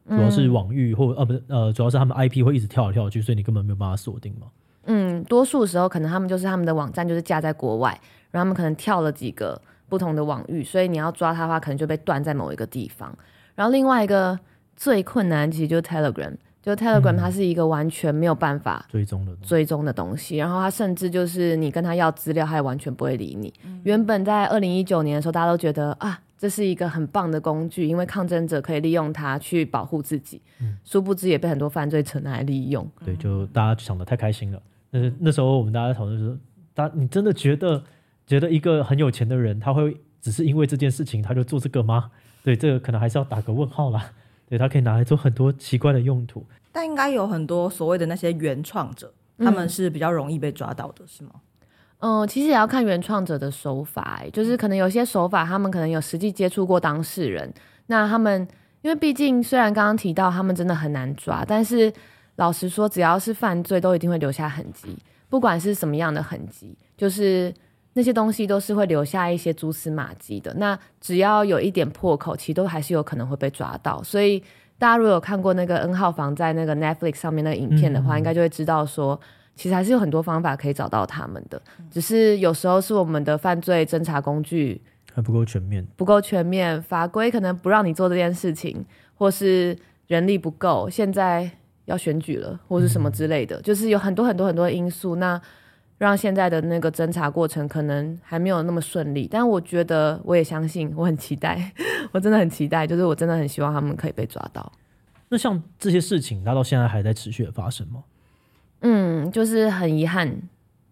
[0.07, 4.45] 主要是网域或呃不是呃，主要是他们 IP 会一直跳来跳去，所以你根本没有办法锁定吗？
[4.83, 7.89] 嗯，多数时候可能他们就是他们的网站就是架在国外，
[8.29, 9.59] 然后他们可能跳了几个。
[9.89, 13.15] 不同的网域，所以你要抓他的话，可能就被断在某一个地方。
[13.55, 14.37] 然后另外一个
[14.75, 20.37] 最困难，其实就是 Telegram，就 Telegram 它是一个完全没有办法追踪的追踪的东西。
[20.37, 23.53] 然后它甚至就是你跟他要资料，他也完全不会理你。
[23.65, 30.41] 嗯、原本在二零一九年的时候，大家都觉得啊，这是一个很棒的工具，因为抗争者可以利用它去保护自己。
[30.61, 32.87] 嗯、殊不知也被很多犯罪者拿来利用。
[33.03, 34.61] 对，就大家想得太开心了。
[34.91, 36.37] 但是那时候我们大家讨论说，
[36.75, 37.83] 大你真的觉得？
[38.27, 42.11] 觉得一个很有钱的人，他会只是因为这件事情他就做这个吗？
[42.43, 44.11] 对，这个可能还是要打个问号啦。
[44.49, 46.45] 对，他可以拿来做很多奇怪的用途。
[46.71, 51.31] 但应该有很多所谓的那些原创者，他们是比较容易被抓到的，是吗？
[51.99, 57.51] 嗯，呃，其实也要看原创者的手法，就是可能有些手法，他们可能有实际接触过当事人。
[57.87, 58.47] 那他们
[58.81, 61.91] 因为毕竟虽然刚刚提到他们真的很难抓，但是
[62.35, 67.53] 老实说，只要是犯罪，都一定会留下痕迹，不管是什么样的痕迹，就是。
[67.97, 70.53] 那些东西都是会留下一些蛛丝马迹的。
[70.53, 74.03] 那只要有一点破口，其实都还是有可能会被抓到。
[74.03, 74.39] 所以
[74.77, 79.19] 大家如果有看过那个 N 号房在那个 Netflix 上面那个影片的话，嗯、应该就会知道说，
[79.55, 81.59] 其实还是有很多方法可以找到他们的。
[81.89, 84.79] 只是有时候是我们的犯罪侦查工具
[85.11, 90.87] 还不够全面，不够全面，法规可能不让你做这件事情，或是人力不够。
[90.87, 91.49] 现在
[91.85, 95.15] 要选举了，或是什么之类的，嗯、就是有很多很多很多的因素。
[95.15, 95.41] 那
[95.97, 101.71] 让现在的那个侦查过程可能还没有那么顺利，但我觉得我也相信，我很期待，
[102.11, 104.71] 我真的很期待，就是我真的很希望他们可以被抓到。
[105.29, 108.03] 那像这些事情，它到现在还在持续的发生吗？
[108.81, 110.39] 嗯，就是很遗憾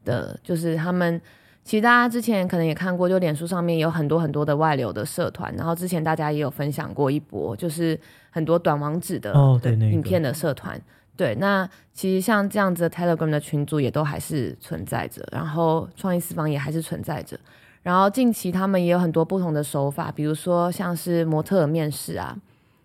[0.04, 1.22] 的，就是他们
[1.64, 8.00] 其实大家之前可能也看过，就脸书上面有很多很多的外流的社团，然后之前大家也有分享过一波，就是
[8.32, 9.32] 很多短网址的
[9.92, 10.82] 影片的社团。
[11.18, 17.40] 对，那其实像这样子的 Telegram 的群组也都还是存在着，然后创意私房也还是存在着，
[17.82, 22.38] 然后近期他们也有很多不同的手法，比如说像是模特儿面试啊，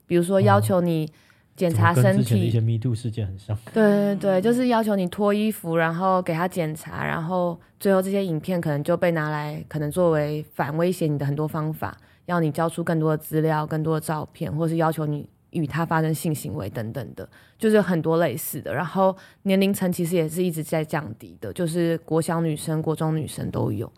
[0.06, 1.10] 比如说要求你
[1.56, 3.58] 检查身体，哦、之前的一些 Me Too 事件很像。
[3.74, 15.28] 对对对，就是要求你脱衣服，然后给他检查，然后最后这些影片可能就被拿来，可能作为反威胁你的很多方法，要你交出更多的资料、更多的照片，或是要求你。
[15.50, 18.72] 与他发生性行为等等的，就是很多类似的。
[18.72, 23.92] 然后年龄层其实也是一直在降低的，就是国小女生、国中女生都有。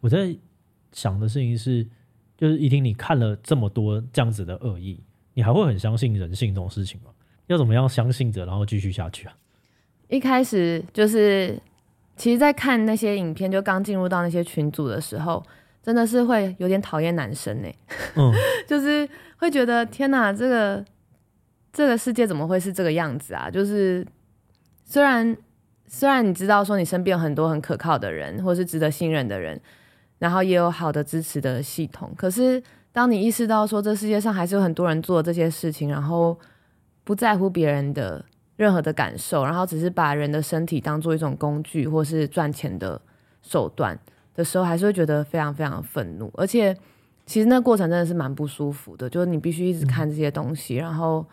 [0.00, 0.36] 我在
[0.92, 1.86] 想的事情是，
[2.36, 5.00] 就是一听你看了这么多这样子的恶意，
[5.34, 7.10] 你还会很相信人性这种事情吗？
[7.46, 9.36] 要怎么样相信着，然后继续下去啊？
[10.08, 11.56] 一开始就是，
[12.16, 15.40] 其实，在看那些影片，就刚进入到那些群组的时候，
[15.82, 17.68] 真的是会有点讨厌男生呢。
[18.16, 18.32] 嗯，
[18.66, 19.08] 就是。
[19.40, 20.84] 会觉得天哪，这个
[21.72, 23.50] 这个世界怎么会是这个样子啊？
[23.50, 24.06] 就是
[24.84, 25.34] 虽然
[25.86, 29.58] 虽然你知道说你身边有很多很可靠的人，或是值得信任的人，
[30.18, 36.38] 然后也有好的支持的系统，可是当你意识到说这世界上还是有很多人做这些事情，然后
[37.02, 38.22] 不在乎别人的
[38.56, 43.00] 任何的感受，然后只是把人的身体当做一种工具或是赚钱的
[43.40, 43.98] 手段
[44.34, 46.76] 的时候，还是会觉得非常非常愤怒，而且。
[47.30, 51.24] 其实那过程真的是蛮不舒服的，就是你必须一直看这些东西，然后，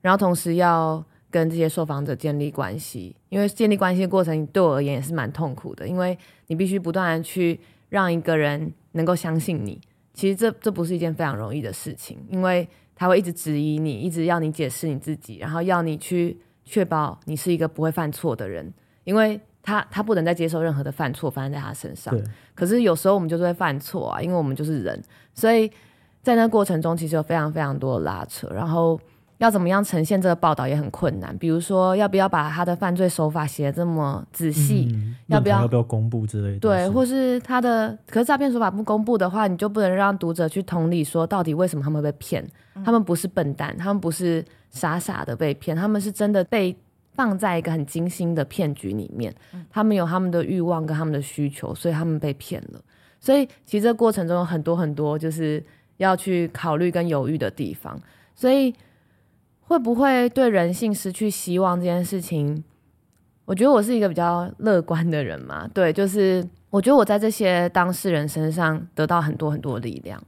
[0.00, 9.78] 然后同时要跟这些受访者建立关系，因为建立关系的过程对我而言也是蛮痛苦的，因为你必须不断的去让一个人能够相信你。
[10.14, 18.72] 其实这这不是一件非常容易的事情，因为他会一直质疑你，一直要你解释你自己，然后要你去确保你是一个不会犯错的人，
[19.04, 19.38] 因为。
[19.64, 22.14] 他他不能再接受任何的犯错发生在他身上。
[22.14, 22.22] 对
[22.54, 25.68] 可是有时候我们就是会犯错啊，因为我们就是人，所以
[26.22, 28.46] 在那过程中其实有非常非常多的拉扯。
[28.48, 29.00] 然后
[29.38, 31.36] 要怎么样呈现这个报道也很困难。
[31.36, 34.88] 比如说，要不要把他的犯罪手法写得这么仔细？
[34.92, 36.60] 嗯、要不要要不要公布之类的？
[36.60, 42.46] 对，或是他的，可是诈骗手法不公布的话，你就不能让读者去同理说，到底为什么他们会被骗？
[42.84, 46.74] 他们不是笨蛋，他们不是傻傻的被骗，他们是真的被
[47.14, 49.34] 放在一个很精心的骗局里面。
[49.70, 52.80] 他们有他们的欲望跟他们的需求，所以他们被骗了。
[53.18, 55.64] 所以其实这过程中有很多很多就是
[55.96, 57.98] 要去考虑跟犹豫的地方，
[58.34, 58.74] 所以。
[59.66, 62.62] 会不会对人性失去希望这件事情，
[63.46, 65.66] 我觉得我是一个比较乐观的人嘛。
[65.72, 70.22] 对，就是我觉得我在这些当事人身上得到很多很多力量。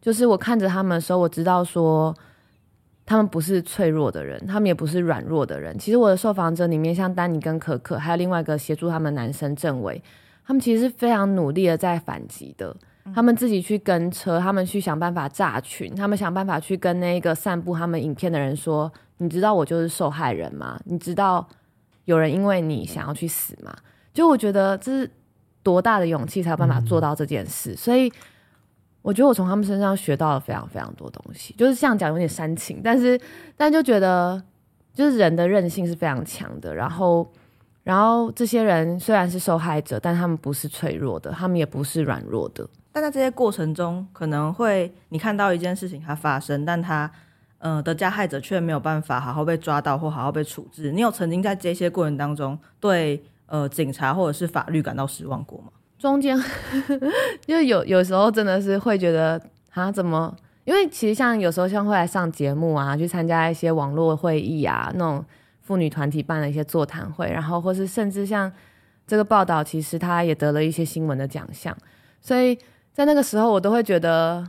[0.00, 2.16] 就是我看着他们的时候，我知道说
[3.08, 5.78] 他们不是脆弱的人，他们也不是软弱的人。
[5.78, 10.02] 其实我的受访者里面，像丹尼跟可可，还有另外一个协助他们男生政委，
[10.46, 12.76] 他们其实是非常努力的在反击的。
[13.14, 20.78] 他们自己去跟车，他们去想办法炸群，他们想办法去跟那个散布他们影片的人说：“你知道我就是受害人吗？
[20.84, 21.48] 你知道
[22.04, 23.74] 有人因为你想要去死吗？”
[24.12, 25.10] 就我觉得这是
[25.62, 27.72] 多大的勇气才有办法做到这件事。
[27.72, 28.12] 嗯、所以
[29.08, 33.18] 我觉得我从他们身上学到了非常非常多东西，就是像讲有点煽情，但是
[33.56, 34.42] 但就觉得
[34.92, 36.74] 就是人的韧性是非常强的。
[36.74, 37.26] 然后
[37.84, 42.68] 然后这些人虽然是受害者，但他们不是脆弱的，他们也不是软弱的。
[42.92, 47.10] 但在这些过程中，可能会你看到一件事情它发生，但他
[47.60, 50.92] 呃的加害者却没有办法好好被抓到或好好被处置。
[50.92, 55.68] 你有曾经在这些过程当中对呃警察或者是法律感到失望过吗？
[55.98, 56.38] 中间
[57.46, 59.40] 就有有时候真的是会觉得
[59.72, 60.34] 啊怎么？
[60.64, 65.24] 因为其实像有时候像会来上节目啊，去参加一些网络会议啊，那种
[65.60, 68.50] 妇女团体办的一些座谈会，然后或是甚至像
[69.06, 71.76] 这个报道，其实他也得了一些新闻的奖项，
[72.20, 72.58] 所以。
[72.90, 74.44] 在那个时候，我都会觉得，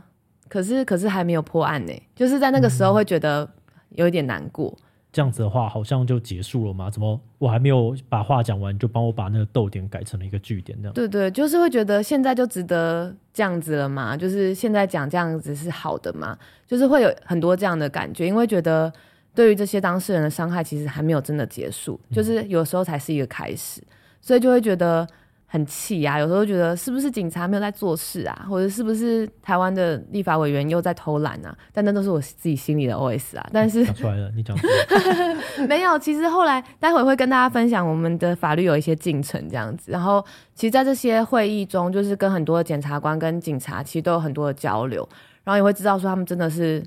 [0.48, 3.48] 可是可是还没有破案呢，就是在那个时候会觉得
[3.90, 4.76] 有一点难过。
[5.12, 6.90] 这样子的话，好像就结束了吗？
[6.90, 10.78] 怎么我还没有把话讲完，就帮我把那个逗点改成了一个句点？
[10.80, 10.94] 这样。
[10.94, 14.16] 对对，就是会觉得现在就值得这样子了嘛？
[14.16, 16.38] 就是现在讲这样子是好的嘛？
[16.66, 18.92] 就是会有很多这样的感觉，因为觉得
[19.34, 23.82] 对于这些当事人的伤害，其实还没有真的结束，就是有时候才是一个开始，
[24.20, 25.06] 所以就会觉得。
[25.52, 31.52] 很气呀、啊，有时候觉得是不是警察没有在做事啊，或者是不是台湾的立法委员又在偷懒啊？
[31.72, 33.44] 但那都是我自己心里的 OS 啊。
[33.52, 35.98] 但是讲出来了，你讲出来 没有？
[35.98, 39.90] 其实后来待会会跟大家分享我们的法律有一些进程这样子。
[39.90, 45.08] 然后其实，在这些会议中，就是跟很多的检察官跟警察其实都有很多的交流，
[45.42, 46.80] 然后也会知道说他们真的是。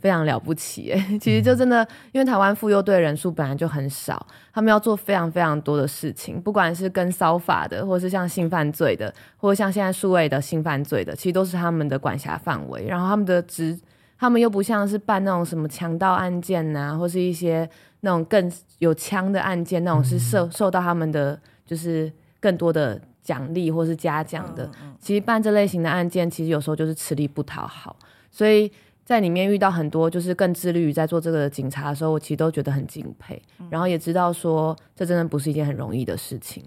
[0.00, 12.86] 非常了不起哎， 其实就真的，因为台湾妇幼队人数本来就很少，他们要做非常非常多的事情，不管是跟骚法的，或是像性犯罪的，或者像现在数位的性犯罪的，其实都是他们的管辖范围。
[12.86, 13.78] 然后他们的职，
[14.18, 17.68] 他们又不像是办那种什么强盗案件呐、啊，或是一些
[18.00, 22.10] 那种更有枪的案件，那种是受受到他们的就是
[22.40, 24.66] 更多的奖励或是嘉奖的。
[24.98, 27.94] 其实办这类型的案件，其实有时候就是吃力不讨好，
[28.30, 28.72] 所以。
[29.10, 36.62] 在里面遇到很多就是更致力于在做这个的警察的时候，我其实都觉得很敬佩，然后也知道说这真的不是一件很容易的事情。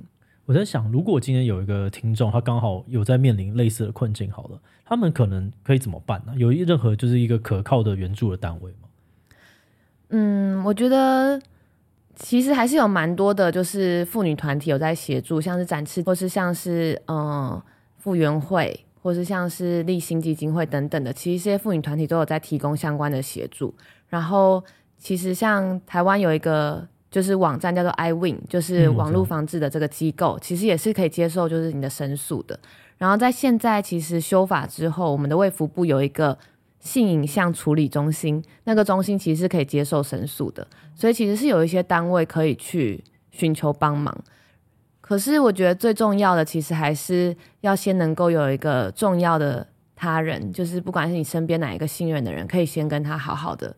[0.45, 6.33] 我在想，如果今天有一个听众，他刚好有在面临类似的困境，好了，他们可能可以怎么办呢？
[6.35, 8.89] 有任何就是一个可靠的援助的单位吗？
[10.09, 11.41] 嗯，我觉得
[12.13, 17.61] 其实还是有蛮多的，就是妇女团体有在协助，像是展翅，或是像是嗯
[17.99, 18.85] 妇援会。
[19.03, 23.75] 或是像是立新基金会等等的，其实这些妇女团体都有在提供相关的协助。
[24.07, 24.63] 然后，
[24.97, 32.57] 其实像台湾有一个就是网站叫做 iWin，就是网络防治的这个机构，其实也是可以接受就是你的申诉的。
[32.97, 36.37] 然后在现在其实修法之后，我们的卫福部有一个
[36.79, 44.17] 性影像处理中心，那个中心其实是可以接受申诉的，所以其实是有一些单位可以去寻求帮忙。
[45.03, 53.75] 可是我觉得最重要的，其实还是要先能够有一个重要的他人，就是不管是你身边哪一个信任的人，可以先跟他好好的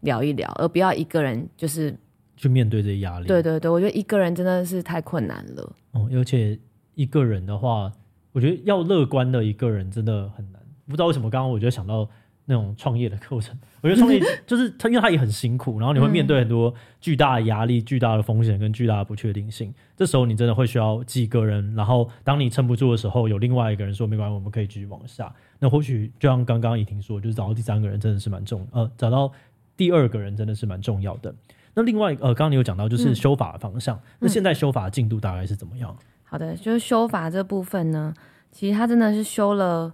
[0.00, 1.96] 聊一聊，而不要一个人就是
[2.36, 3.26] 去面对这些压力。
[3.28, 5.72] 对对对，我觉得一个人真的是太困难了。
[5.92, 6.58] 哦，而且
[6.96, 7.92] 一个人的话，
[8.32, 10.60] 我觉得要乐观的一个人真的很难。
[10.86, 12.10] 不知道为什么，刚刚我就想到。
[12.46, 19.72] 那种创业的课程， 我觉得创业 就是他，因为他也很辛苦，然后你会面对很多巨大的压力、巨大的风险跟巨大的不确定性。
[19.96, 25.32] 这时候你真的会需要几个人，然后当你撑不住的时候，有另外一个人说没关系，我们可以继续往下。
[25.58, 29.32] 那或许就像刚刚怡婷说，就是找到第三个人真的是蛮重，呃，找到
[29.76, 31.34] 第二个人真的是蛮重要的。
[31.74, 35.96] 那另外，呃，刚刚你有讲到就是修法的方向，那现在修法的进度大概是怎么样？
[36.24, 38.12] 好的，就是修法这部分呢，
[38.52, 39.92] 其实他真的是修了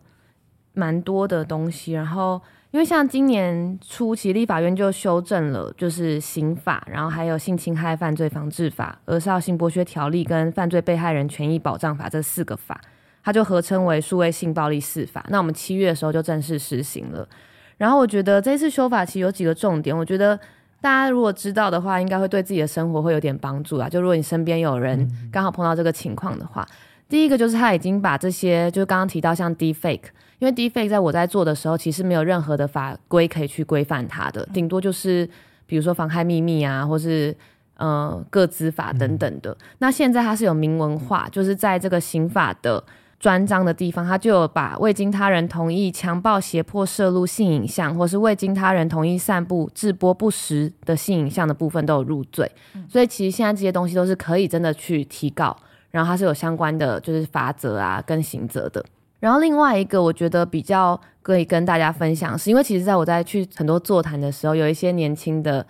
[0.72, 2.40] 蛮多的东西，然后
[2.70, 12.80] 因为像今年初期立法院就修正了，就是刑法，然后还有性侵害犯罪防治法、儿少性剥削条例跟犯罪被害人权益保障法这四个法，
[13.24, 15.24] 它就合称为数位性暴力四法。
[15.28, 17.28] 那我们七月的时候就正式实行了。
[17.76, 20.38] 然后我觉得这次修法其实有几个重点，我觉得
[20.80, 23.88] 大家如果知道的话，应该会对自己的生活会有点帮助啊。
[23.88, 26.74] 就如果你身边有人刚好碰到这个情况的话，嗯、
[27.08, 30.10] 第一个就是他已经把这些，就是刚刚提到像 Deepfake。
[30.40, 35.28] 因为 Deepfake 在我在做的时候，其实没有任何的法规可以去规范它的，顶多就是
[35.66, 37.36] 比如说妨害秘密啊，或是
[37.76, 39.52] 呃个资法等等的。
[39.52, 42.82] 嗯、那现在它是有明文化，就是在这个刑法的
[43.18, 52.50] 专章的地方，它就有把未经他人同意强暴、胁迫摄录性影像，或是未经他人同意散布、制播不实的性影像的部分都有入罪。
[52.74, 55.54] 嗯、所以其实现在这些东西都是可以真的去提告，
[55.90, 58.82] 然后它是有相关的就是罚则啊跟刑责的。
[59.20, 65.64] 然后另外一个，我觉得比较可以跟大家分享，是因为其实在我在去很多座谈的时候，有一些年轻的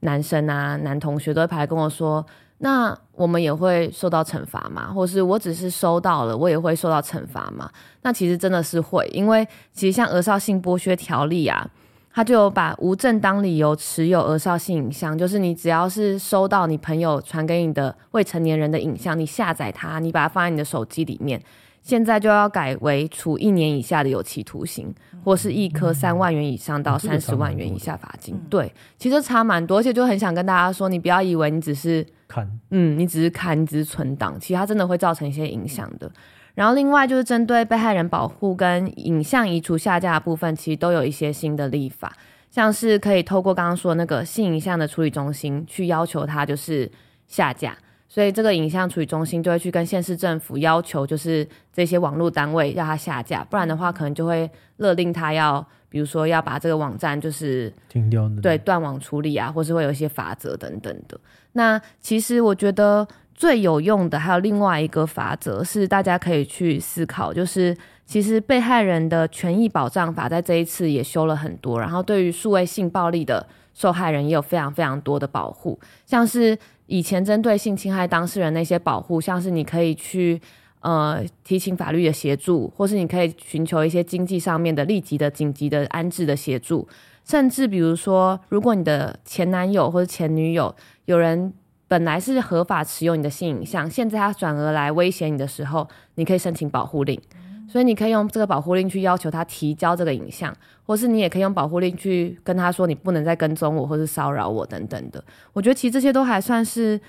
[0.00, 2.26] 男生啊、男同学都会跑来跟我说
[2.58, 4.92] ：“那我们也会受到惩罚吗？
[4.92, 7.70] 或是我只是收到了，我也会受到惩罚吗？”
[8.02, 11.64] 那其实真的是会，因为其实像儿少性剥削条例啊，
[12.12, 21.40] 他就有把无正当理由持有儿少性影像，就是你只要是收到你朋友传给你的未成年人的影像，你下载它，你把它放在你的手机里面。
[21.86, 24.92] 现在就要改为处一年以下的有期徒刑，
[25.24, 28.36] 或是一颗三万元以上到三十万元以下罚金。
[28.50, 36.10] 对，其实差蛮多，而且就很想跟大家说，你不要以为你只是看，嗯，你只是看，你只是存档，其实它真的会造成一些影响的。
[36.56, 42.12] 然后另外就是针对被害人保护跟影像移除下架的部分，其实都有一些新的立法，
[42.50, 46.90] 像是可以透过刚刚说的那个性影像的处理中心去要求它就是
[47.28, 47.78] 下架。
[48.08, 61.18] 所以这个影像处理中心就会去跟县市政府要求，就是这些网络单位要它下架，不然的话可能就会勒令他要，比如说要把这个网站就是停掉，对，断网处理啊，或是会有一些法则等等的。
[61.52, 73.46] 那其实我觉得最有用的还有另外一个法则是大家可以去思考，就是其实被害人的权益保障法在这一次也修了很多，然后对于数位性暴力的
[73.76, 76.58] 受害人也有非常非常多的保护，像是。
[76.88, 80.40] 以前针对性侵害当事人那些保护，像是你可以去
[80.82, 86.86] 呃提请法律的协助，或是你可以寻求一些经济上面的立即的紧急的安置的协助，
[87.24, 90.72] 甚至比如说，如果你的前男友或者前女友
[91.06, 91.52] 有人
[91.88, 97.20] 本来是合法持有你的性影像，现在他转而来威胁你的时候，你可以申请保护令。
[97.68, 100.54] 所以你可以用这个保护令去要求他提交这个影像，
[100.84, 105.22] 或是你也可以用保护令去跟他说你不能再跟踪我或是骚扰我等等的。
[105.52, 107.00] 我觉得其实这些都还算是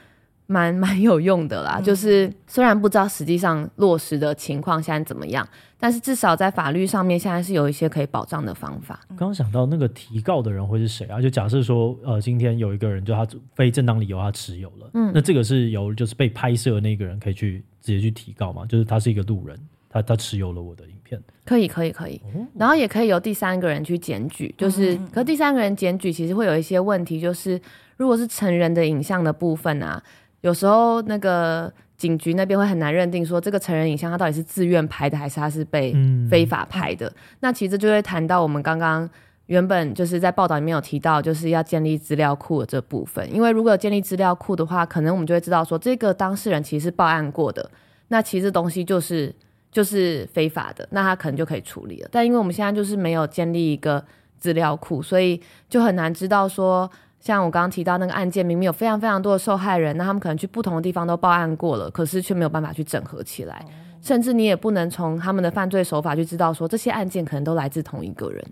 [0.47, 1.75] 蛮 蛮有用的啦。
[1.77, 5.47] 嗯、就是虽然不知道实际上落实的情况现在怎么样，
[5.79, 8.99] 但是至少在法律上面现在是有一些可以保障的方法。
[9.09, 11.21] 刚刚想到那个提告的人会是谁啊？
[11.21, 18.65] 就假设说呃今天有一个人就他非正当理由他持有了，嗯，那这个是由就是被拍摄的那个人可以去直接去提告吗？
[18.65, 19.59] 就是他是一个路人。
[20.01, 22.21] 他他持有了我的影片，可以可以可以，
[22.55, 27.59] 然后也可以由第三个人去检举，就是，可是第三个人检举其实会有一些问题，就是
[27.97, 30.01] 如果是成人的影像的部分啊，
[30.41, 35.95] 有时候那个警局那边会很难认定说这个成人影像他到底是自愿拍的还是他是被
[36.29, 37.11] 非法拍的。
[37.39, 39.09] 那其实就会谈到我们刚刚
[39.47, 47.71] 原本就是在报道里面有提到，就是要建立资料库的这部分，因为如果有建立资料库的话，可能我们就会知道说这个当事人其实是报案过的，
[48.09, 49.33] 那其实东西就是。
[49.71, 52.09] 就是非法的，那他可能就可以处理了。
[52.11, 54.03] 但因为我们现在就是没有建立一个
[54.37, 56.89] 资料库，所以就很难知道说，
[57.19, 63.65] 像我刚刚提到那个案件，明明有非常非常多的受害人，那他们可能去不同的地方都报案过了，可是却没有办法去整合起来，
[64.01, 68.43] 甚至你也不能从他们的犯罪手法去知道说这些案件可能都来自同一个人。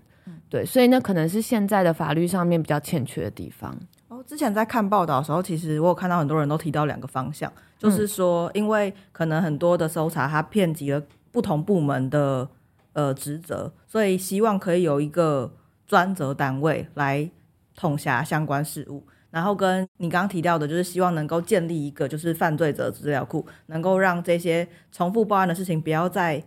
[0.48, 3.76] 对，所以那可能是现在的法律上面比较欠缺的地方。
[4.08, 7.52] 哦，之前在看报道的时候，其实我有看到很多人都提到两个方向。
[7.78, 12.48] 就是说，因为可能很多的搜查，它遍及了不同部门的
[12.92, 15.52] 呃职责，所以希望可以有一个
[15.86, 17.30] 专责单位来
[17.74, 19.06] 统辖相关事务。
[19.30, 26.42] 然后跟你刚刚提到的，就是希望能够建立一个就是犯罪者资料库，能够让这些重复报案的事情不要再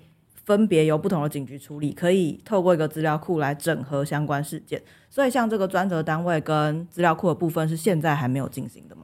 [0.46, 4.82] 分别由不同的警局处理，可以透过一个资料库来整合相关事件。
[5.08, 9.04] 所以，像这个专责单位跟资料库的部分，是现在还没有进行的吗？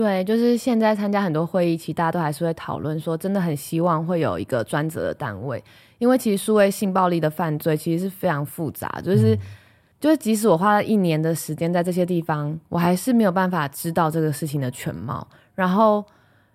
[0.00, 5.62] 对，就是现在参加很多会议，其实大家都还是会讨论说，真的很希望会有一个专责的单位，
[5.98, 9.38] 因为其实数位性暴力的犯罪其实是非常复杂，就是、嗯、
[10.00, 15.28] 就是即使我花了一年的时间在这些地方，我还是没有办法知道这个事情的全貌。
[15.54, 16.02] 然后，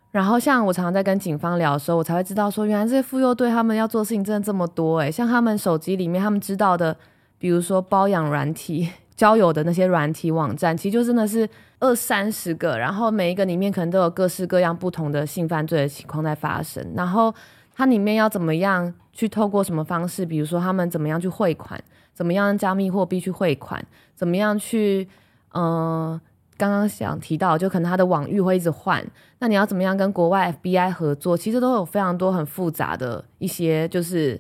[0.10, 6.98] 然后像我常常在跟警方聊的时候，我才会知道说，原来这些妇幼队他们要做的事情真的这么多诶，像他们手机里面他们知道的。
[7.38, 11.48] 比比如说包养软体、 交友的那些软体网站，其实就真的是
[11.80, 16.86] 二三十个，然后每一个里面可能都有各式各样不同的性犯罪的情况在发生。
[16.96, 17.34] 然后
[17.76, 21.82] 它里面要怎么样去透过什么方式，比如说他们怎么样去汇款，
[22.14, 23.84] 怎么样加密货币去汇款，
[24.16, 25.08] 怎么样去，
[25.54, 26.22] 嗯、呃。
[26.58, 29.06] 刚刚想提到，就可能他的网域会一直换，
[29.40, 31.36] 那你要怎么样跟国外 FBI 合作？
[31.36, 34.40] 其实都有非常多很复杂的一些，就是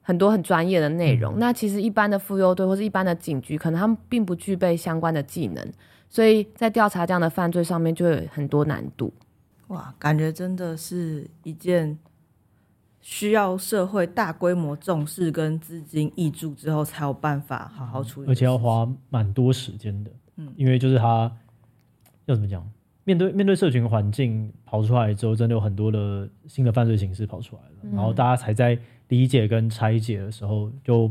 [0.00, 1.34] 很多很专业的内容。
[1.34, 5.72] 嗯、那其实一般的妇幼队或是一般的警局，可能他们并不具备相关的技能，
[6.08, 9.12] 所以在调查这样的犯罪上面就有很多难度。
[9.68, 11.98] 哇，感觉真的是一件
[13.00, 20.10] 需要社会大规模重视跟资金挹注之后才有办法好好处理，而且要花蛮多时间的。
[20.36, 21.30] 嗯，因为就是他。
[22.26, 22.62] 要怎么讲？
[23.04, 28.78] 面对面对社群环境跑出来之后，真的有很多的新的犯罪形式跑出来了，嗯、然后大家才在
[29.08, 31.10] 理解跟拆解的时候，就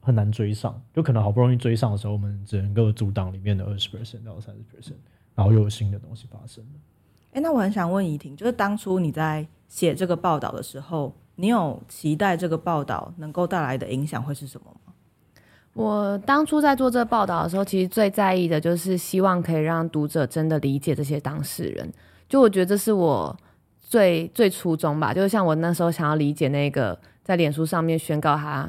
[0.00, 0.80] 很难追上。
[0.94, 4.96] 就可能好不容易追上的时候，我们只能够阻挡里面的二十 percent 到三十 percent，
[5.34, 6.70] 然后又有新的东西发生了。
[7.30, 14.92] 哎、欸，那我很想问怡婷，就是当初你在写这个报道的时候，你有期待这个报道能够带来的影响会是什么吗？
[15.74, 21.92] 我当初在做这个报道的时候，其实最在意的就是希望可以让读者真的理解这些当事人。
[22.28, 23.36] 就我觉得这是我
[23.78, 28.68] 最最初衷吧，就是像我那时候想要理解那个在脸书上面宣告他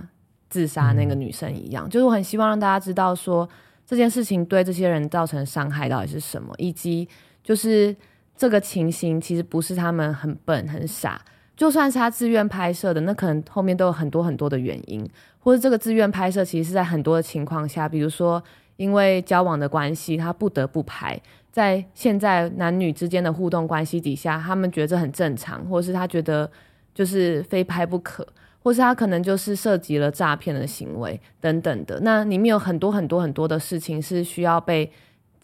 [0.49, 3.47] 自杀那个女生一样，就是我很希望让大家知道说
[3.85, 7.07] 这件事情对这些人造成伤害到底是什么，以及
[7.43, 7.95] 就是
[8.35, 11.21] 这个情形其实不是他们很笨很傻。
[11.55, 15.05] 就算是他自愿拍摄的，那可能后面都有很多很多的原因，
[15.39, 18.41] 或者这个自愿拍摄其实是在很多的情况下，比如说
[18.77, 21.19] 因为交往的关系，他不得不拍。
[21.51, 26.49] 在现在男女之间的互动关系底下，他们觉得这很正常，或者是他觉得
[26.93, 28.25] 就是非拍不可，
[28.61, 31.99] 或是他可能就是涉及了诈骗的行为等等的。
[32.01, 34.91] 那里面有很多很多很多的事情是需要被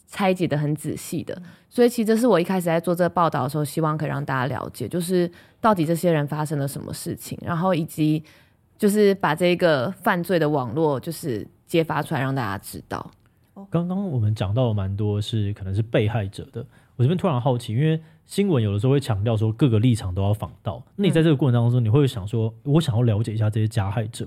[0.08, 8.24] 拆解的很仔细的，所以其实这是我一开始在做这个报道的时候，希望可以让大家了解，就是到底这些人发生了什么事情，然后以及
[8.78, 13.12] 就是把这个犯罪的网络就是揭发出来，让大家知道。
[13.70, 16.66] 刚刚我们讲到了蛮多是可能是被害者的，
[16.98, 24.26] 我这边突然好奇，因为新闻有的时候会强调说各个立场都要访到，那你在这个过程当中，你会想说，我想要了解一下这些加害者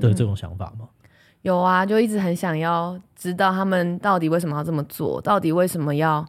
[0.00, 0.80] 的这种想法吗？
[0.80, 1.10] 嗯嗯
[1.42, 6.22] 有啊，就一直很想要知道他们到底为什么要这么做，到底为什么要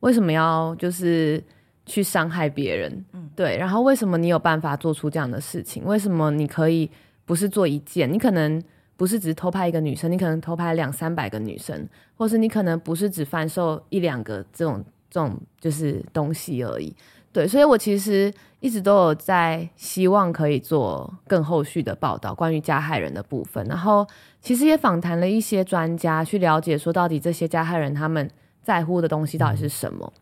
[0.00, 1.44] 为什么要就是
[1.84, 5.84] 去伤害别人，嗯，对，然后为什么你有办法做出这样的事情？
[5.84, 6.90] 为什么你可以
[7.26, 8.10] 不是做一件？
[8.10, 8.62] 你可能
[8.96, 11.86] 不是只偷拍一个女生，你可能偷拍两三百个女生，
[12.16, 16.94] 或是你可能不是只贩售一两个这种这种就是东西而已。
[17.32, 23.64] 对，所以我其实一直都有在希望可以做更后续的报道，关于加害人的部分。
[23.66, 24.06] 然后
[24.40, 28.28] 其实也访谈了一些专家，去了解说到底这些加害人他们
[28.62, 30.12] 在乎的东西到底是什么。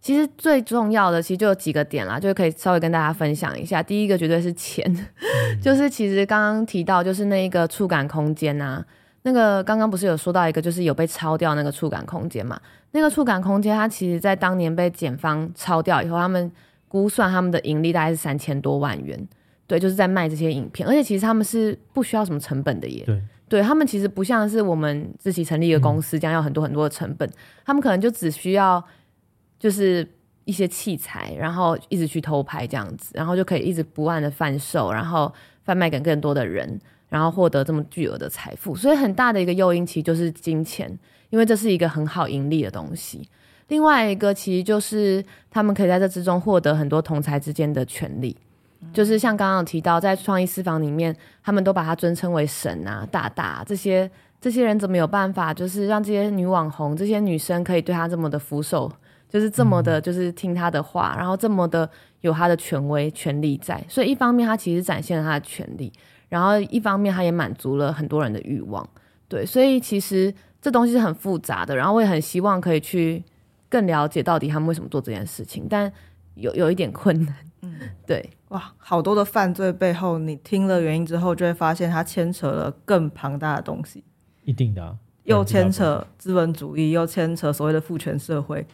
[0.00, 3.82] 其实最重要的，其实就有几个点啦，就可以稍微跟大家分享一下。
[3.82, 4.84] 第一个绝对是钱，
[5.62, 8.84] 就是其实刚刚提到，就是那一个触感空间啊，
[9.26, 12.58] 那个刚刚不是有说到一个，就是有被抄掉那个触感空间嘛。
[12.92, 16.50] 那个触感空间，它其实在当年被检方抄掉以后，他们
[16.86, 19.20] 估算他们的盈利大概是三千多万元，
[19.66, 27.32] 对，就是在卖这些影片，而且其实他们是不需要什么成本的耶，对，对他们其实不像是我们自己成立一个公司这样要很多很多的成本，嗯、
[27.64, 28.82] 他们可能就只需要
[29.58, 30.08] 就是
[30.44, 40.98] 一些器材，然后一直去偷拍这样子，然后就可以一直不断的贩售，然后贩卖给更多的人，然后获得这么巨额的财富，所以很大的一个诱因其实就是金钱。
[41.30, 43.28] 因为这是一个很好盈利的东西，
[43.66, 48.34] 另外一个其实就是他们可以在这之中获得很多同才之间的权利，
[48.80, 54.08] 嗯、就是像刚刚有提到，在创意私房里面，他们都把它尊称为神啊、大大啊，这些
[54.40, 58.90] 这些人怎么有办法，就是让这些女网红、这些女生可以对他这么的俯首，
[59.28, 61.90] 就是这么的，就是听他的话，嗯、然后这么的
[62.20, 65.92] 有他的权威、权力在，所以一方面他其实展现了他的权利，
[66.28, 68.88] 然后一方面他也满足了很多人的欲望，
[69.28, 70.34] 对，所以其实。
[70.58, 73.22] 这东西是很复杂的，然后我也很希望可以去
[73.68, 75.92] 更了解到底他们为什么做这件事情，但
[76.34, 77.36] 有有一点困难。
[77.62, 84.02] 嗯， 对，哇，好多的犯罪背后，你听了原因之后，就会发现它牵扯了更庞大的东西。
[84.42, 88.66] 一定的啊，又牵扯资本主义，又牵扯所谓的父权社会，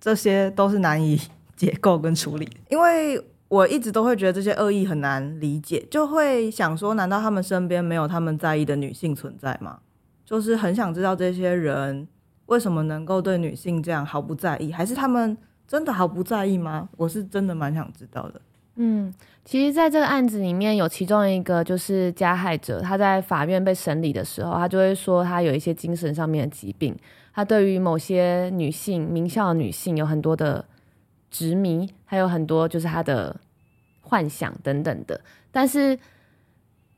[0.00, 1.20] 这些都是难以
[1.54, 2.48] 解构跟处理。
[2.68, 9.78] 因为我一直都会觉得这些恶意很难理解，就会想说，难道他们身边没有他们在意的女性存在吗？
[10.24, 12.06] 就是很想知道这些人
[12.46, 15.36] 为什么能够对女性这样毫不在意，还是他们
[15.66, 16.88] 真的毫不在意吗？
[16.98, 18.40] 我是真的蛮想知道的。
[18.80, 19.12] 嗯，
[19.44, 26.94] 其实，在这个案子里面有其中一个就是加害者，他在法院被审理的时候，他就会说他有一些精神上面的疾病，
[27.34, 30.64] 他对于某些女性、名校女性有很多的
[31.30, 33.34] 执迷，还有很多就是他的
[34.00, 35.20] 幻想等等的。
[35.50, 35.98] 但是，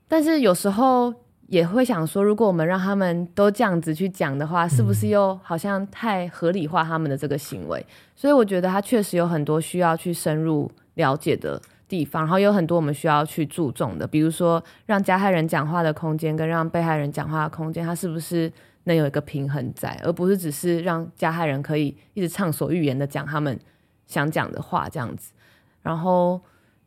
[0.09, 1.15] 但是有时候
[1.47, 7.85] 也会想说，如果我们让他们都这样子去讲的话，是不是又好像太合理化他们的这个行为？
[8.15, 10.71] 所以我觉得他确实有很多需要去深入。
[10.95, 11.59] 了解的
[11.89, 18.53] 地方，然后有很多我们需要去注重的，比如说让加害人讲话的空间跟让被害人讲话的空间，它是不是
[18.85, 23.59] 能有一个平衡在，而不是只是让加害人可以一直畅所欲言的讲他们
[24.11, 25.33] 想讲的话这样子。
[25.81, 26.39] 然后，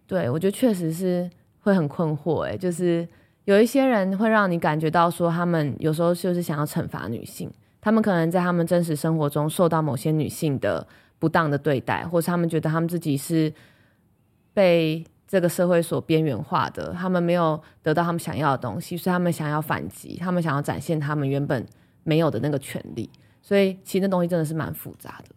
[0.05, 1.28] 对，我觉得确实是
[1.61, 3.07] 会很困惑，诶，就是
[3.45, 7.51] 有一些人会让你感觉到说，他们有时候就是想要惩罚女性，
[7.82, 10.86] 他们可能在他们真实生活中受到某些女性的
[11.17, 13.51] 不当的对待，或是他们觉得他们自己是。
[14.55, 21.65] 被这个社会所边缘化的，他们没有得到他们想要的东西，所以他们想要反击，他们想要展现他们原本
[22.03, 23.09] 没有的那个权利，
[23.41, 25.34] 所以其实那东西真的是蛮复杂的。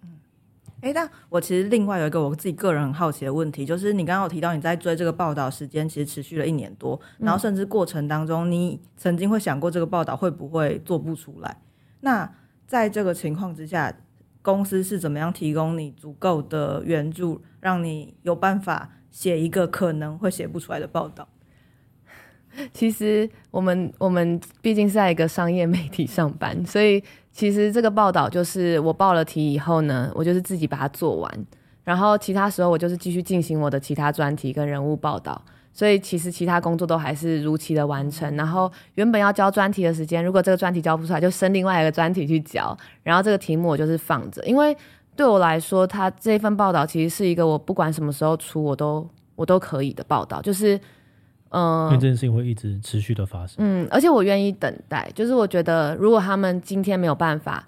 [0.83, 11.61] 嗯，哎，但我其实另外有一个我自己个人很好奇的问题，就是你刚刚有提到你在追这个报道时间其实持续了一年多，然后甚至过程当中你曾经会想过这个报道会不会做不出来？
[12.01, 12.31] 那
[12.67, 13.95] 在这个情况之下，
[14.43, 18.93] 公司是怎么样提供你足够的援助，让你有办法？
[19.09, 21.27] 写一个可能会写不出来的报道。
[22.73, 27.03] 其实我们我们毕竟是在一个商业媒体上班，所以
[27.33, 31.47] 其实这个报道就是我报了题以后呢，我就是自己把它做完，
[31.85, 35.41] 然后其他时候我就是继续进行我的其他专题跟人物报道。
[35.73, 38.35] 所以其实其他工作都还是如期的完成。
[38.37, 42.77] 然后原本要交专题的时间，如果这个专题交不出来，就升另外一个专题去交。
[43.03, 44.77] 然后这个题目我就是放着，因为。
[45.17, 50.79] 对我来说，他这份报道其实是一个我不管什么时候出，我都我都可以的报道，就是，
[51.57, 57.65] 嗯、呃，因为这件事情会一直持续的发生，嗯，而且我愿意等待，就是我觉得如果他们今天没有办法。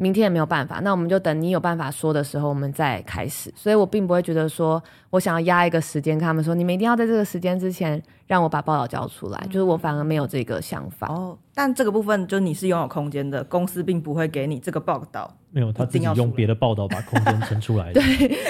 [0.00, 3.52] 明天也没有办法，那我们就等你有办法说的时候，我们再开始。
[3.56, 9.40] 所以我并不会觉得说我想要压一个时间，跟他们说你们一定要在这个时间之前让我把报道交出来。
[9.42, 11.08] 嗯、就是我反而没有这个想法。
[11.08, 15.28] 哦，但这个部分就你是拥有空间的，公司并不会给你这个报道。
[15.50, 17.90] 没有，他自己用别的报道把空间撑出来。
[17.92, 18.02] 对，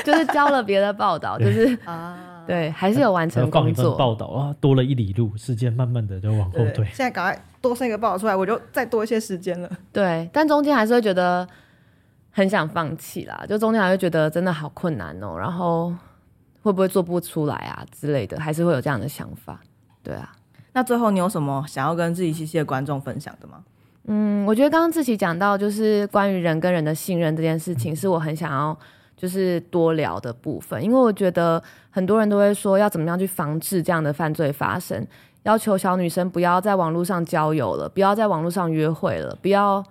[0.04, 2.27] 就是交了别的报道， 就是啊。
[2.48, 3.94] 对，还是有完成工作。
[3.94, 6.82] 报道啊，多了一里路，时间慢慢的就往后退。
[6.86, 9.70] 现在赶快多生一个报道出来，我就再多一些时间了。
[9.92, 11.46] 对，但中间还是会觉得
[12.30, 15.94] 很想放弃啦，就中间还会觉得真的好困难哦，然后
[16.62, 19.60] 会不会做不出来啊之类的，还是会有这样的想法。
[20.02, 20.34] 对啊，
[20.72, 23.62] 那最后你有什么想要跟自己七七的观众分享的吗？
[24.06, 28.74] 嗯，我觉得刚刚志奇讲到就是关于人跟人的信任这件事情，是我很想要。
[29.18, 31.60] 就是多聊的部分，因为我觉得
[31.90, 35.04] 很多人都会说要怎么样去防治这样的犯罪发生，
[35.42, 39.84] 要求小女生不要在网络上交友了，不要在网络上约会了，不要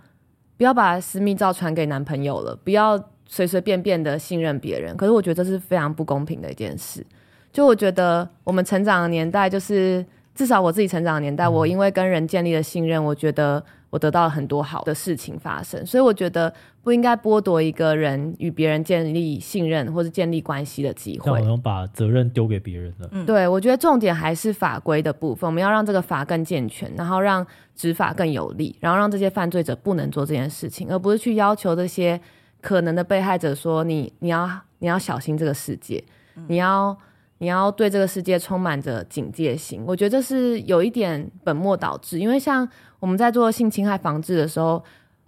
[0.56, 4.96] 不要把私密照传给男朋友了，不要随随便便的信任别人。
[4.96, 7.06] 可是我觉得这是非常不公平的一件事。
[7.52, 13.62] 就我觉得我们成长的年代，就是至少我自己成长的年代，我因为跟人建立了信任，我觉得。
[13.90, 21.32] 我得到了很多好的事情发生，所以我觉得不应该剥夺一个人与别人建立信任或是建立关系的机会。
[21.32, 23.10] 好像把责任丢给别人了。
[23.12, 32.20] 嗯，对，我觉得重点还是法规的部分，我们要让这个法更健全，然后让执法更有力，然后让这些犯罪者不能做这件事情，而不是去要求这些
[32.62, 36.04] 可能的被害者说你你要你要小心这个世界，
[36.48, 36.98] 你要。
[37.40, 42.18] 你要对这个世界充满着警戒心，我觉得这是有一点本末倒置。
[42.20, 42.68] 因为像
[43.00, 44.84] 我们在做性侵害防治的时候，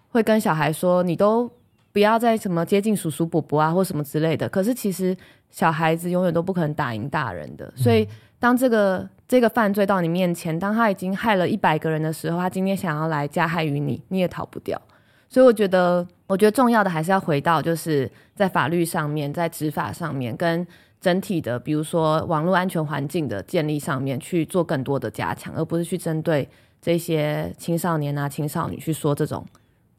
[0.09, 1.47] 会跟小孩说，你都
[1.91, 4.49] 不要再什么接近叔叔伯伯啊，或什么之类的。
[4.49, 5.15] 可是其实
[5.51, 7.71] 小孩子永远都不可能打赢大人的。
[7.75, 8.07] 所以
[8.39, 14.81] 当这个这个犯罪到你面前，当他已经害了一百个人的时候，他今天想要来加害于你，你也逃不掉。
[15.29, 20.65] 所以我觉得，我觉得重要的还是要回到，就是在法律上面，在执法上面跟。
[21.01, 26.47] 整体的，比如说网络安全环境的建立上面去做更多的加强，而不是去针对
[26.81, 29.45] 这些青少年啊、青少女去说这种，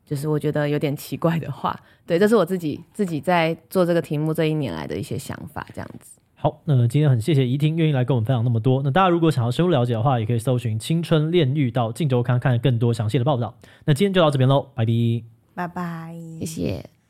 [0.05, 1.75] 就是我觉得有点奇怪的话。
[2.07, 6.19] 对，这是我自己自己在做这个题目这一年来的一些想法，这样子。
[6.35, 8.83] 好，那今天很谢谢怡婷愿意来跟我们分享那么多。
[8.83, 13.55] 那大家如果想要深入了解的话，也可以搜寻“青春炼狱”到《镜周刊》看更多详细的报道。
[13.85, 15.23] 那今天就到这边喽，拜拜，
[15.55, 16.91] 拜拜，谢谢。